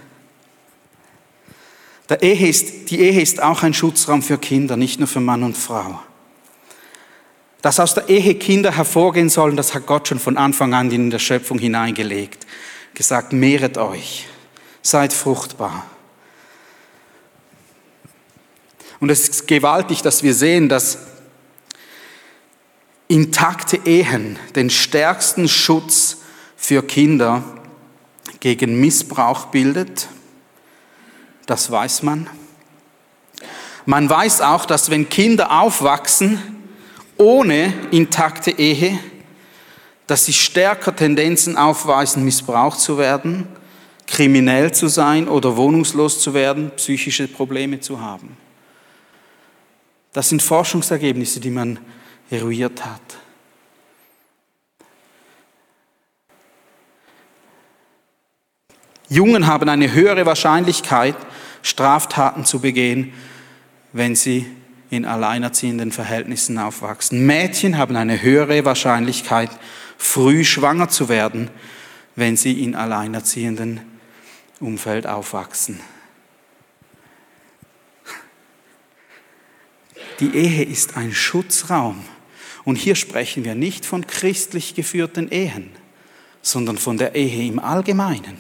Ehe 2.21 2.49
ist, 2.49 2.91
die 2.91 3.01
Ehe 3.01 3.21
ist 3.21 3.43
auch 3.43 3.65
ein 3.65 3.75
Schutzraum 3.75 4.23
für 4.23 4.39
Kinder, 4.39 4.77
nicht 4.77 5.01
nur 5.01 5.09
für 5.09 5.21
Mann 5.21 5.43
und 5.43 5.57
Frau. 5.57 6.01
Dass 7.63 7.81
aus 7.81 7.95
der 7.95 8.09
Ehe 8.09 8.37
Kinder 8.37 8.71
hervorgehen 8.71 9.29
sollen, 9.29 9.57
das 9.57 9.75
hat 9.75 9.87
Gott 9.87 10.07
schon 10.07 10.21
von 10.21 10.37
Anfang 10.37 10.73
an 10.73 10.93
in 10.93 11.11
der 11.11 11.19
Schöpfung 11.19 11.59
hineingelegt. 11.59 12.47
Gesagt, 12.95 13.33
mehret 13.33 13.77
euch, 13.77 14.29
seid 14.83 15.13
fruchtbar. 15.13 15.85
Und 19.01 19.11
es 19.11 19.29
ist 19.29 19.49
gewaltig, 19.49 20.03
dass 20.03 20.23
wir 20.23 20.35
sehen, 20.35 20.69
dass 20.69 20.99
intakte 23.09 23.79
Ehen 23.85 24.39
den 24.55 24.71
stärksten 24.71 25.49
Schutz 25.49 26.19
für 26.57 26.83
Kinder 26.83 27.45
gegen 28.41 28.81
Missbrauch 28.81 29.47
bildet. 29.47 30.09
Das 31.47 31.71
weiß 31.71 32.03
man. 32.03 32.29
Man 33.85 34.11
weiß 34.11 34.41
auch, 34.41 34.67
dass 34.67 34.91
wenn 34.91 35.09
Kinder 35.09 35.61
aufwachsen 35.61 36.43
ohne 37.19 37.73
intakte 37.93 38.51
Ehe, 38.51 38.99
dass 40.09 40.27
sie 40.27 40.33
stärker 40.33 40.95
Tendenzen 40.95 41.57
aufweisen, 41.57 42.25
missbraucht 42.25 42.81
zu 42.81 42.99
werden, 42.99 43.47
kriminell 44.07 44.73
zu 44.73 44.89
sein 44.89 45.29
oder 45.29 45.57
wohnungslos 45.57 46.21
zu 46.21 46.35
werden, 46.35 46.71
psychische 46.77 47.29
Probleme 47.29 47.81
zu 47.81 48.01
haben. 48.01 48.37
Das 50.17 50.31
sind 50.31 50.41
Forschungsergebnisse, 50.41 51.41
die 51.41 51.51
man 51.51 51.79
eruiert 52.31 52.87
hat. 52.87 53.03
Jungen 59.11 59.47
haben 59.47 59.69
eine 59.69 59.93
höhere 59.93 60.25
Wahrscheinlichkeit, 60.25 61.17
Straftaten 61.61 62.47
zu 62.47 62.61
begehen, 62.61 63.13
wenn 63.93 64.17
sie 64.17 64.47
in 64.89 65.05
alleinerziehenden 65.05 65.93
Verhältnissen 65.93 66.57
aufwachsen. 66.57 67.27
Mädchen 67.27 67.77
haben 67.77 67.95
eine 67.95 68.23
höhere 68.23 68.65
Wahrscheinlichkeit, 68.65 69.51
früh 69.99 70.45
schwanger 70.45 70.89
zu 70.89 71.11
werden, 71.11 71.51
wenn 72.15 72.39
sie 72.39 72.65
in 72.65 72.75
alleinerziehenden 72.75 73.83
Umfeld 74.61 75.07
aufwachsen. 75.07 75.79
Die 80.21 80.35
Ehe 80.35 80.65
ist 80.65 80.97
ein 80.97 81.13
Schutzraum. 81.13 82.03
Und 82.65 82.77
hier 82.77 82.97
sprechen 82.97 83.45
wir 83.45 83.55
nicht 83.55 83.87
von 83.87 84.07
christlich 84.07 84.75
geführten 84.75 85.31
Ehen, 85.31 85.71
sondern 86.43 86.79
von 86.79 86.99
der 86.99 87.15
Ehe 87.15 87.47
im 87.47 87.59
Allgemeinen. 87.59 88.39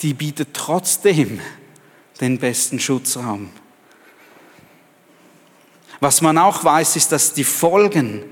die 0.00 0.14
bietet 0.14 0.50
trotzdem 0.52 1.40
den 2.20 2.38
besten 2.38 2.78
Schutzraum. 2.78 3.50
Was 6.00 6.20
man 6.20 6.38
auch 6.38 6.64
weiß, 6.64 6.96
ist, 6.96 7.12
dass 7.12 7.32
die 7.32 7.44
Folgen 7.44 8.22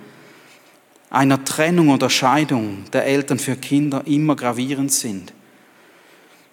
einer 1.09 1.45
Trennung 1.45 1.89
oder 1.89 2.11
Scheidung 2.11 2.85
der 2.93 3.07
Eltern 3.07 3.39
für 3.39 3.57
Kinder 3.57 4.03
immer 4.07 4.37
gravierend 4.37 4.93
sind. 4.93 5.33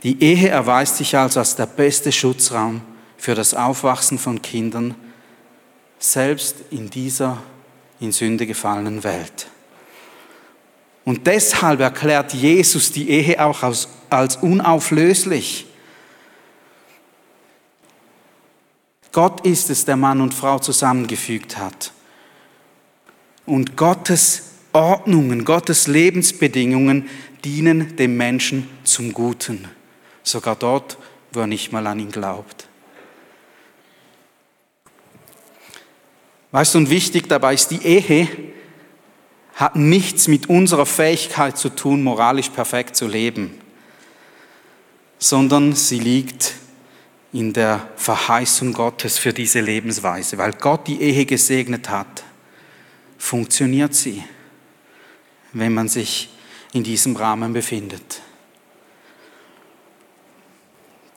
Die 0.03 0.21
Ehe 0.23 0.49
erweist 0.49 0.97
sich 0.97 1.17
also 1.17 1.39
als 1.39 1.55
der 1.55 1.65
beste 1.65 2.11
Schutzraum 2.11 2.81
für 3.17 3.33
das 3.33 3.55
Aufwachsen 3.55 4.19
von 4.19 4.39
Kindern, 4.41 4.93
selbst 5.97 6.57
in 6.69 6.89
dieser 6.89 7.41
in 7.99 8.11
Sünde 8.11 8.45
gefallenen 8.45 9.03
Welt. 9.03 9.47
Und 11.05 11.25
deshalb 11.25 11.79
erklärt 11.79 12.33
Jesus 12.33 12.91
die 12.91 13.09
Ehe 13.09 13.43
auch 13.43 13.63
als, 13.63 14.35
unauflöslich. 14.37 15.65
Gott 19.11 19.43
ist 19.45 19.71
es, 19.71 19.85
der 19.85 19.97
Mann 19.97 20.21
und 20.21 20.35
Frau 20.35 20.59
zusammengefügt 20.59 21.57
hat. 21.57 21.91
Und 23.47 23.75
Gottes 23.75 24.49
Ordnungen, 24.73 25.45
Gottes 25.45 25.87
Lebensbedingungen 25.87 27.09
dienen 27.43 27.95
dem 27.95 28.17
Menschen 28.17 28.69
zum 28.83 29.13
Guten. 29.13 29.67
Sogar 30.23 30.55
dort, 30.55 30.97
wo 31.31 31.41
er 31.41 31.47
nicht 31.47 31.71
mal 31.71 31.85
an 31.87 31.99
ihn 31.99 32.11
glaubt. 32.11 32.67
Weißt 36.51 36.73
du, 36.73 36.79
und 36.79 36.89
wichtig 36.89 37.27
dabei 37.27 37.53
ist 37.53 37.69
die 37.69 37.83
Ehe, 37.85 38.27
hat 39.53 39.75
nichts 39.75 40.27
mit 40.27 40.49
unserer 40.49 40.85
Fähigkeit 40.85 41.57
zu 41.57 41.69
tun, 41.69 42.01
moralisch 42.01 42.49
perfekt 42.49 42.95
zu 42.95 43.07
leben, 43.07 43.59
sondern 45.19 45.75
sie 45.75 45.99
liegt 45.99 46.55
in 47.33 47.53
der 47.53 47.87
Verheißung 47.95 48.73
Gottes 48.73 49.19
für 49.19 49.33
diese 49.33 49.59
Lebensweise. 49.59 50.37
Weil 50.37 50.53
Gott 50.53 50.87
die 50.87 51.01
Ehe 51.01 51.25
gesegnet 51.25 51.89
hat, 51.89 52.23
funktioniert 53.17 53.93
sie, 53.93 54.23
wenn 55.53 55.73
man 55.73 55.87
sich 55.87 56.29
in 56.73 56.83
diesem 56.83 57.15
Rahmen 57.15 57.53
befindet. 57.53 58.21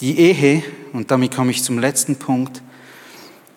Die 0.01 0.19
Ehe, 0.19 0.63
und 0.93 1.11
damit 1.11 1.35
komme 1.35 1.51
ich 1.51 1.63
zum 1.63 1.79
letzten 1.79 2.17
Punkt, 2.17 2.63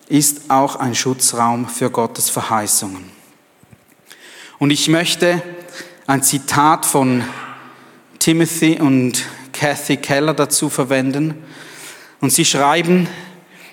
ist 0.08 0.50
auch 0.50 0.76
ein 0.76 0.94
Schutzraum 0.94 1.68
für 1.68 1.90
Gottes 1.90 2.30
Verheißungen. 2.30 3.04
Und 4.58 4.70
ich 4.70 4.88
möchte 4.88 5.42
ein 6.06 6.22
Zitat 6.22 6.86
von 6.86 7.24
Timothy 8.18 8.80
und 8.80 9.26
Kathy 9.52 9.96
Keller 9.96 10.34
dazu 10.34 10.68
verwenden. 10.68 11.34
Und 12.20 12.32
sie 12.32 12.44
schreiben, 12.44 13.08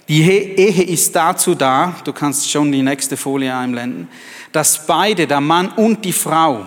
die 0.07 0.23
Ehe 0.23 0.83
ist 0.83 1.15
dazu 1.15 1.55
da, 1.55 1.95
du 2.03 2.11
kannst 2.11 2.49
schon 2.49 2.71
die 2.71 2.81
nächste 2.81 3.15
Folie 3.15 3.55
einblenden, 3.55 4.07
dass 4.51 4.85
beide, 4.85 5.27
der 5.27 5.41
Mann 5.41 5.69
und 5.69 6.03
die 6.03 6.13
Frau, 6.13 6.65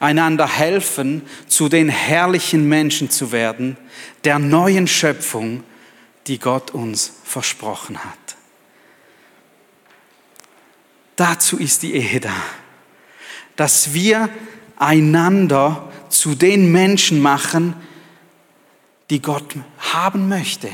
einander 0.00 0.48
helfen, 0.48 1.22
zu 1.46 1.68
den 1.68 1.88
herrlichen 1.88 2.68
Menschen 2.68 3.10
zu 3.10 3.32
werden, 3.32 3.76
der 4.24 4.38
neuen 4.38 4.86
Schöpfung, 4.86 5.62
die 6.26 6.38
Gott 6.38 6.72
uns 6.72 7.12
versprochen 7.24 7.98
hat. 7.98 8.36
Dazu 11.16 11.56
ist 11.56 11.82
die 11.82 11.94
Ehe 11.94 12.20
da 12.20 12.34
dass 13.56 13.94
wir 13.94 14.28
einander 14.76 15.90
zu 16.10 16.34
den 16.34 16.70
Menschen 16.70 17.20
machen, 17.20 17.74
die 19.10 19.20
Gott 19.20 19.56
haben 19.78 20.28
möchte. 20.28 20.68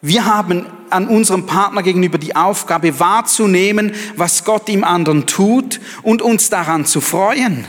Wir 0.00 0.24
haben 0.24 0.66
an 0.90 1.08
unserem 1.08 1.46
Partner 1.46 1.82
gegenüber 1.82 2.18
die 2.18 2.36
Aufgabe 2.36 3.00
wahrzunehmen, 3.00 3.92
was 4.16 4.44
Gott 4.44 4.68
im 4.68 4.84
anderen 4.84 5.26
tut 5.26 5.80
und 6.02 6.22
uns 6.22 6.50
daran 6.50 6.86
zu 6.86 7.00
freuen 7.00 7.64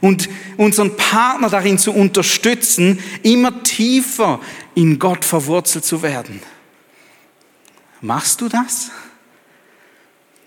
und 0.00 0.28
unseren 0.56 0.96
Partner 0.96 1.48
darin 1.48 1.78
zu 1.78 1.92
unterstützen, 1.92 2.98
immer 3.22 3.62
tiefer 3.62 4.40
in 4.74 4.98
Gott 4.98 5.24
verwurzelt 5.24 5.84
zu 5.84 6.02
werden. 6.02 6.42
Machst 8.00 8.40
du 8.40 8.48
das? 8.48 8.90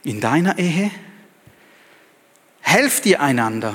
in 0.03 0.19
deiner 0.19 0.59
Ehe? 0.59 0.91
Helft 2.61 3.05
ihr 3.05 3.21
einander, 3.21 3.73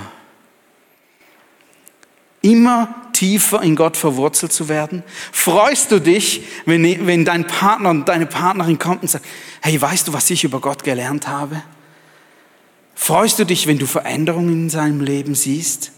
immer 2.41 3.08
tiefer 3.19 3.63
in 3.63 3.75
Gott 3.75 3.97
verwurzelt 3.97 4.53
zu 4.53 4.69
werden? 4.69 5.03
Freust 5.33 5.91
du 5.91 6.01
dich, 6.01 6.43
wenn, 6.67 7.07
wenn 7.07 7.25
dein 7.25 7.47
Partner 7.47 7.91
und 7.91 8.09
deine 8.09 8.27
Partnerin 8.27 8.79
kommt 8.79 9.03
und 9.03 9.09
sagt, 9.09 9.27
hey, 9.61 9.81
weißt 9.81 10.07
du, 10.07 10.13
was 10.13 10.31
ich 10.31 10.45
über 10.45 10.61
Gott 10.61 10.85
gelernt 10.85 11.27
habe? 11.27 11.61
Freust 12.95 13.39
du 13.39 13.45
dich, 13.45 13.67
wenn 13.67 13.79
du 13.79 13.87
Veränderungen 13.87 14.53
in 14.53 14.71
seinem 14.71 15.01
Leben 15.01 15.35
siehst? 15.35 15.93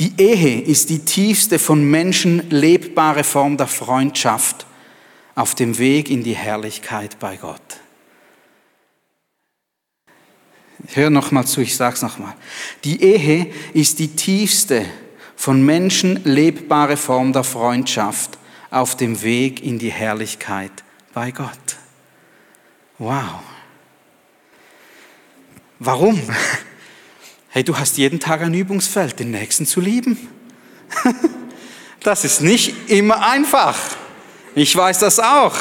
Die 0.00 0.12
Ehe 0.18 0.60
ist 0.60 0.90
die 0.90 1.04
tiefste 1.04 1.60
von 1.60 1.88
Menschen 1.88 2.50
lebbare 2.50 3.22
Form 3.22 3.56
der 3.56 3.68
Freundschaft 3.68 4.66
auf 5.36 5.54
dem 5.54 5.78
Weg 5.78 6.10
in 6.10 6.24
die 6.24 6.34
Herrlichkeit 6.34 7.20
bei 7.20 7.36
Gott. 7.36 7.60
Hör 10.88 11.10
noch 11.10 11.30
mal 11.30 11.46
zu, 11.46 11.60
ich 11.60 11.76
sag's 11.76 12.02
noch 12.02 12.18
mal. 12.18 12.34
Die 12.84 13.02
Ehe 13.02 13.52
ist 13.72 13.98
die 13.98 14.08
tiefste 14.08 14.84
von 15.36 15.64
Menschen 15.64 16.22
lebbare 16.24 16.96
Form 16.96 17.32
der 17.32 17.44
Freundschaft 17.44 18.38
auf 18.70 18.96
dem 18.96 19.22
Weg 19.22 19.64
in 19.64 19.78
die 19.78 19.92
Herrlichkeit 19.92 20.72
bei 21.12 21.30
Gott. 21.30 21.76
Wow. 22.98 23.40
Warum? 25.78 26.20
Hey, 27.54 27.62
du 27.62 27.76
hast 27.76 27.98
jeden 27.98 28.18
Tag 28.18 28.40
ein 28.40 28.54
Übungsfeld, 28.54 29.18
den 29.18 29.30
Nächsten 29.30 29.66
zu 29.66 29.82
lieben. 29.82 30.16
Das 32.02 32.24
ist 32.24 32.40
nicht 32.40 32.90
immer 32.90 33.24
einfach. 33.24 33.78
Ich 34.54 34.74
weiß 34.74 34.98
das 34.98 35.20
auch. 35.20 35.54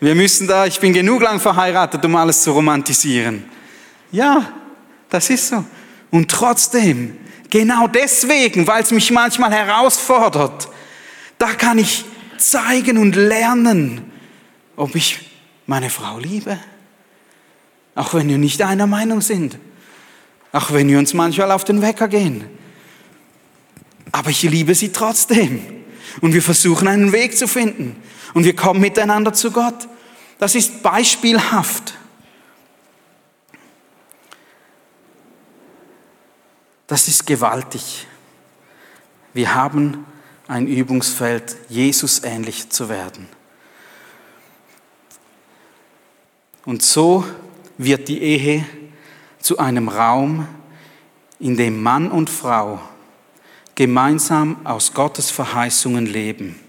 Wir 0.00 0.14
müssen 0.14 0.48
da, 0.48 0.66
ich 0.66 0.80
bin 0.80 0.92
genug 0.92 1.22
lang 1.22 1.40
verheiratet, 1.40 2.04
um 2.04 2.16
alles 2.16 2.42
zu 2.42 2.52
romantisieren. 2.52 3.44
Ja, 4.12 4.52
das 5.08 5.30
ist 5.30 5.48
so. 5.48 5.64
Und 6.10 6.30
trotzdem, 6.30 7.16
genau 7.50 7.88
deswegen, 7.88 8.66
weil 8.66 8.82
es 8.82 8.90
mich 8.90 9.10
manchmal 9.10 9.52
herausfordert, 9.52 10.68
da 11.38 11.54
kann 11.54 11.78
ich 11.78 12.04
zeigen 12.36 12.98
und 12.98 13.16
lernen, 13.16 14.12
ob 14.76 14.94
ich 14.94 15.30
meine 15.66 15.90
Frau 15.90 16.18
liebe. 16.18 16.58
Auch 17.94 18.14
wenn 18.14 18.28
wir 18.28 18.38
nicht 18.38 18.62
einer 18.62 18.86
Meinung 18.86 19.20
sind. 19.20 19.58
Auch 20.52 20.72
wenn 20.72 20.88
wir 20.88 20.98
uns 20.98 21.14
manchmal 21.14 21.50
auf 21.50 21.64
den 21.64 21.82
Wecker 21.82 22.08
gehen. 22.08 22.44
Aber 24.12 24.30
ich 24.30 24.42
liebe 24.42 24.74
sie 24.74 24.92
trotzdem. 24.92 25.62
Und 26.20 26.34
wir 26.34 26.42
versuchen 26.42 26.88
einen 26.88 27.12
Weg 27.12 27.36
zu 27.36 27.48
finden. 27.48 27.96
Und 28.34 28.44
wir 28.44 28.54
kommen 28.54 28.80
miteinander 28.80 29.32
zu 29.32 29.50
Gott. 29.50 29.88
Das 30.38 30.54
ist 30.54 30.82
beispielhaft. 30.82 31.94
Das 36.92 37.08
ist 37.08 37.26
gewaltig. 37.26 38.06
Wir 39.32 39.54
haben 39.54 40.04
ein 40.46 40.66
Übungsfeld, 40.66 41.56
Jesus 41.70 42.22
ähnlich 42.22 42.68
zu 42.68 42.90
werden. 42.90 43.28
Und 46.66 46.82
so 46.82 47.24
wird 47.78 48.08
die 48.08 48.20
Ehe 48.20 48.66
zu 49.40 49.58
einem 49.58 49.88
Raum, 49.88 50.46
in 51.40 51.56
dem 51.56 51.82
Mann 51.82 52.10
und 52.10 52.28
Frau 52.28 52.78
gemeinsam 53.74 54.66
aus 54.66 54.92
Gottes 54.92 55.30
Verheißungen 55.30 56.04
leben, 56.04 56.60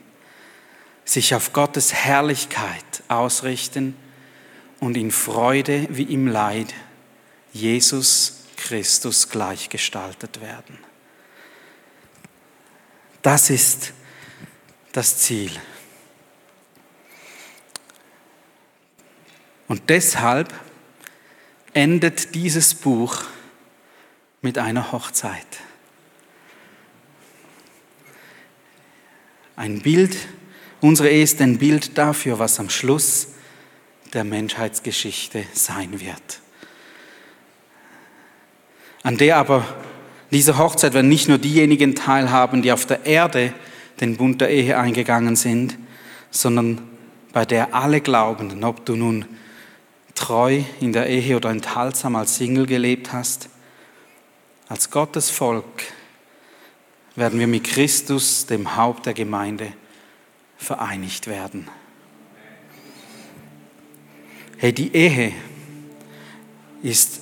sich 1.04 1.36
auf 1.36 1.52
Gottes 1.52 1.94
Herrlichkeit 1.94 3.04
ausrichten 3.10 3.94
und 4.80 4.96
in 4.96 5.12
Freude 5.12 5.86
wie 5.90 6.04
im 6.04 6.28
Leid 6.28 6.74
Jesus 7.52 8.43
Christus 8.64 9.28
gleichgestaltet 9.30 10.40
werden. 10.40 10.78
Das 13.22 13.50
ist 13.50 13.92
das 14.94 15.18
Ziel. 15.18 15.52
Und 19.68 19.90
deshalb 19.90 20.54
endet 21.74 22.36
dieses 22.36 22.74
Buch 22.74 23.24
mit 24.42 24.58
einer 24.58 24.94
Hochzeit. 24.94 25.48
Ein 29.58 29.82
Bild, 29.82 30.16
unsere 30.80 31.10
Ehe 31.10 31.24
ist 31.24 31.42
ein 31.42 31.58
Bild 31.58 31.98
dafür, 31.98 32.40
was 32.40 32.62
am 32.62 32.70
Schluss 32.70 33.28
der 34.14 34.24
Menschheitsgeschichte 34.24 35.46
sein 35.54 36.00
wird. 36.00 36.43
An 39.04 39.18
der 39.18 39.38
aber 39.38 39.66
diese 40.32 40.58
Hochzeit 40.58 40.94
werden 40.94 41.10
nicht 41.10 41.28
nur 41.28 41.38
diejenigen 41.38 41.94
teilhaben, 41.94 42.62
die 42.62 42.72
auf 42.72 42.86
der 42.86 43.06
Erde 43.06 43.54
den 44.00 44.18
Bund 44.18 44.42
der 44.42 44.50
Ehe 44.50 44.78
eingegangen 44.80 45.36
sind, 45.36 45.78
sondern 46.32 46.82
bei 47.34 47.46
der 47.46 47.76
alle 47.76 48.02
glauben, 48.02 48.64
ob 48.64 48.86
du 48.86 48.96
nun 48.96 49.26
treu 50.16 50.64
in 50.80 50.94
der 50.94 51.08
Ehe 51.08 51.36
oder 51.36 51.50
enthaltsam 51.50 52.16
als 52.16 52.38
Single 52.38 52.66
gelebt 52.66 53.14
hast, 53.14 53.50
als 54.70 54.90
Gottes 54.90 55.30
Volk 55.30 55.84
werden 57.16 57.40
wir 57.40 57.48
mit 57.48 57.66
Christus, 57.66 58.46
dem 58.46 58.76
Haupt 58.76 59.06
der 59.06 59.14
Gemeinde, 59.14 59.74
vereinigt 60.58 61.28
werden. 61.28 61.68
Hey, 64.58 64.74
die 64.74 64.96
Ehe 64.96 65.34
ist 66.82 67.20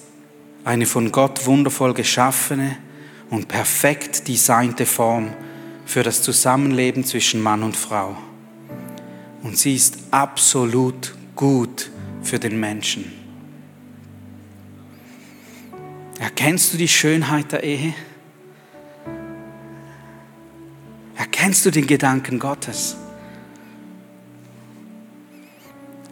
eine 0.63 0.85
von 0.85 1.11
Gott 1.11 1.45
wundervoll 1.45 1.93
geschaffene 1.93 2.77
und 3.29 3.47
perfekt 3.47 4.27
designte 4.27 4.85
Form 4.85 5.33
für 5.85 6.03
das 6.03 6.21
Zusammenleben 6.21 7.03
zwischen 7.03 7.41
Mann 7.41 7.63
und 7.63 7.75
Frau. 7.75 8.15
Und 9.43 9.57
sie 9.57 9.75
ist 9.75 9.97
absolut 10.11 11.15
gut 11.35 11.89
für 12.21 12.37
den 12.37 12.59
Menschen. 12.59 13.11
Erkennst 16.19 16.73
du 16.73 16.77
die 16.77 16.87
Schönheit 16.87 17.51
der 17.51 17.63
Ehe? 17.63 17.95
Erkennst 21.15 21.65
du 21.65 21.71
den 21.71 21.87
Gedanken 21.87 22.37
Gottes? 22.37 22.95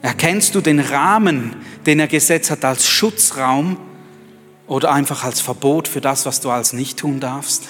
Erkennst 0.02 0.56
du 0.56 0.62
den 0.62 0.80
Rahmen, 0.80 1.56
den 1.86 2.00
er 2.00 2.08
gesetzt 2.08 2.50
hat 2.50 2.66
als 2.66 2.88
Schutzraum 2.88 3.78
oder 4.70 4.94
einfach 4.94 5.24
als 5.24 5.42
Verbot 5.42 5.88
für 5.88 6.00
das, 6.00 6.26
was 6.26 6.40
du 6.40 6.52
als 6.52 6.72
nicht 6.72 6.98
tun 6.98 7.20
darfst? 7.20 7.68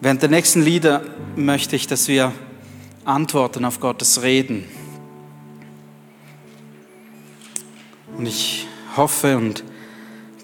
Während 0.00 0.22
der 0.22 0.30
nächsten 0.30 0.62
Lieder 0.62 1.02
möchte 1.36 1.76
ich, 1.76 1.86
dass 1.86 2.08
wir 2.08 2.32
antworten 3.04 3.64
auf 3.64 3.78
Gottes 3.78 4.22
Reden. 4.22 4.64
Und 8.16 8.26
ich 8.26 8.66
hoffe 8.96 9.36
und 9.36 9.62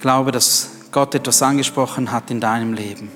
glaube, 0.01 0.33
dass 0.33 0.71
Gott 0.93 1.15
etwas 1.15 1.41
angesprochen 1.43 2.13
hat 2.13 2.31
in 2.31 2.41
deinem 2.41 2.75
Leben. 2.75 3.11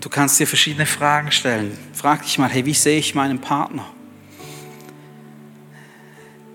Du 0.00 0.08
kannst 0.08 0.40
dir 0.40 0.46
verschiedene 0.46 0.86
Fragen 0.86 1.30
stellen. 1.30 1.78
Frag 1.92 2.22
dich 2.22 2.38
mal, 2.38 2.48
hey, 2.48 2.66
wie 2.66 2.74
sehe 2.74 2.98
ich 2.98 3.14
meinen 3.14 3.40
Partner? 3.40 3.86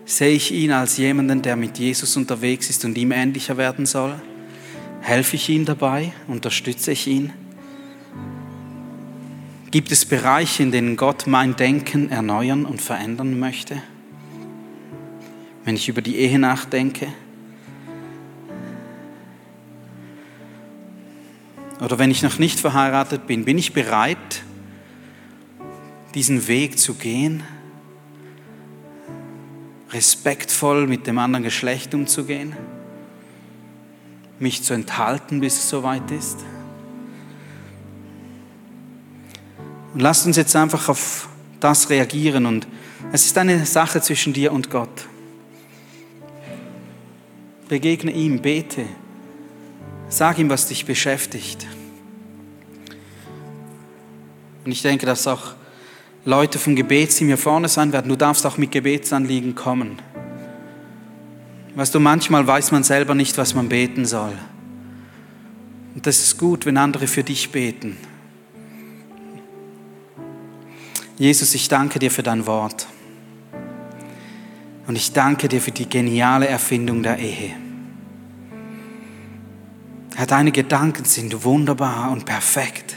Sehe 0.08 0.36
ich 0.36 0.52
ihn 0.52 0.72
als 0.72 0.98
jemanden, 0.98 1.42
der 1.42 1.56
mit 1.56 1.80
Jesus 1.80 2.16
unterwegs 2.16 2.70
ist 2.70 2.86
und 2.86 2.96
ihm 2.96 3.12
ähnlicher 3.12 3.58
werden 3.58 3.88
soll? 3.88 4.14
Helfe 5.02 5.36
ich 5.36 5.50
ihm 5.50 5.66
dabei? 5.66 6.14
Unterstütze 6.28 6.92
ich 6.92 7.08
ihn? 7.08 7.34
Gibt 9.72 9.92
es 9.92 10.06
Bereiche, 10.06 10.62
in 10.62 10.72
denen 10.72 10.96
Gott 10.96 11.26
mein 11.26 11.56
Denken 11.56 12.10
erneuern 12.10 12.66
und 12.66 12.82
verändern 12.82 13.40
möchte? 13.40 13.82
Wenn 15.64 15.76
ich 15.76 15.90
über 15.90 16.04
die 16.04 16.18
Ehe 16.18 16.38
nachdenke? 16.38 17.08
Oder 21.82 21.98
wenn 21.98 22.12
ich 22.12 22.22
noch 22.22 22.38
nicht 22.38 22.60
verheiratet 22.60 23.26
bin, 23.26 23.44
bin 23.44 23.58
ich 23.58 23.74
bereit, 23.74 24.44
diesen 26.14 26.48
Weg 26.48 26.78
zu 26.78 26.94
gehen? 26.94 27.44
Respektvoll 29.92 30.88
mit 30.88 31.08
dem 31.08 31.18
anderen 31.18 31.44
Geschlecht 31.44 31.94
umzugehen, 31.94 32.56
mich 34.40 34.64
zu 34.64 34.74
enthalten, 34.74 35.40
bis 35.40 35.56
es 35.56 35.70
soweit 35.70 36.10
ist. 36.12 36.40
Und 39.94 40.02
lasst 40.02 40.26
uns 40.26 40.36
jetzt 40.36 40.56
einfach 40.56 40.90
auf 40.90 41.30
das 41.60 41.90
reagieren 41.90 42.46
und 42.46 42.68
es 43.12 43.26
ist 43.26 43.38
eine 43.38 43.66
Sache 43.66 44.02
zwischen 44.02 44.34
dir 44.34 44.52
und 44.52 44.70
Gott. 44.70 45.08
Begegne 47.70 48.12
ihm, 48.12 48.42
bete, 48.42 48.86
sag 50.10 50.38
ihm, 50.38 50.50
was 50.50 50.68
dich 50.68 50.86
beschäftigt. 50.86 51.66
Und 54.66 54.72
ich 54.72 54.82
denke, 54.82 55.06
dass 55.06 55.28
auch 55.28 55.54
Leute 56.26 56.58
vom 56.58 56.76
Gebetsteam 56.76 57.28
hier 57.28 57.38
vorne 57.38 57.68
sein 57.70 57.94
werden. 57.94 58.10
Du 58.10 58.16
darfst 58.16 58.48
auch 58.48 58.58
mit 58.58 58.72
Gebetsanliegen 58.72 59.54
kommen. 59.54 60.00
Weißt 61.76 61.94
du, 61.94 62.00
manchmal 62.00 62.48
weiß 62.48 62.72
man 62.72 62.84
selber 62.84 63.14
nicht, 63.14 63.38
was 63.38 63.54
man 63.54 63.70
beten 63.70 64.06
soll. 64.06 64.34
Und 65.94 66.08
das 66.08 66.20
ist 66.20 66.40
gut, 66.40 66.66
wenn 66.66 66.78
andere 66.78 67.06
für 67.06 67.24
dich 67.24 67.52
beten. 67.52 67.98
Jesus, 71.18 71.54
ich 71.54 71.68
danke 71.68 72.00
dir 72.00 72.10
für 72.10 72.24
dein 72.24 72.48
Wort. 72.48 72.88
Und 74.88 74.96
ich 74.96 75.14
danke 75.14 75.48
dir 75.48 75.62
für 75.62 75.72
die 75.72 75.88
geniale 75.88 76.48
Erfindung 76.48 77.04
der 77.04 77.20
Ehe. 77.20 77.52
Herr, 80.16 80.26
deine 80.26 80.52
Gedanken 80.52 81.06
sind 81.06 81.44
wunderbar 81.44 82.12
und 82.12 82.26
perfekt. 82.26 82.96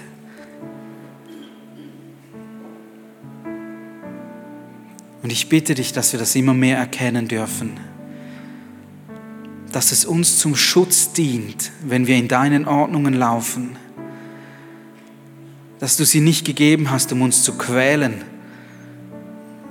Und 5.22 5.32
ich 5.32 5.48
bitte 5.48 5.74
dich, 5.74 5.92
dass 5.92 6.12
wir 6.12 6.20
das 6.20 6.34
immer 6.36 6.54
mehr 6.54 6.78
erkennen 6.78 7.28
dürfen, 7.28 7.78
dass 9.72 9.92
es 9.92 10.04
uns 10.04 10.38
zum 10.38 10.56
Schutz 10.56 11.12
dient, 11.12 11.72
wenn 11.82 12.06
wir 12.06 12.16
in 12.16 12.28
deinen 12.28 12.66
Ordnungen 12.66 13.14
laufen, 13.14 13.76
dass 15.78 15.96
du 15.96 16.04
sie 16.04 16.20
nicht 16.20 16.44
gegeben 16.44 16.90
hast, 16.90 17.12
um 17.12 17.22
uns 17.22 17.42
zu 17.42 17.56
quälen, 17.56 18.24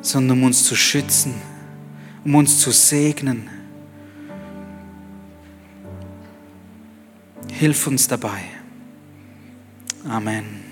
sondern 0.02 0.38
um 0.38 0.44
uns 0.46 0.64
zu 0.64 0.76
schützen, 0.76 1.34
um 2.24 2.36
uns 2.36 2.60
zu 2.60 2.72
segnen. 2.72 3.50
Hilf 7.52 7.88
uns 7.88 8.08
dabei. 8.08 8.42
Amen. 10.08 10.67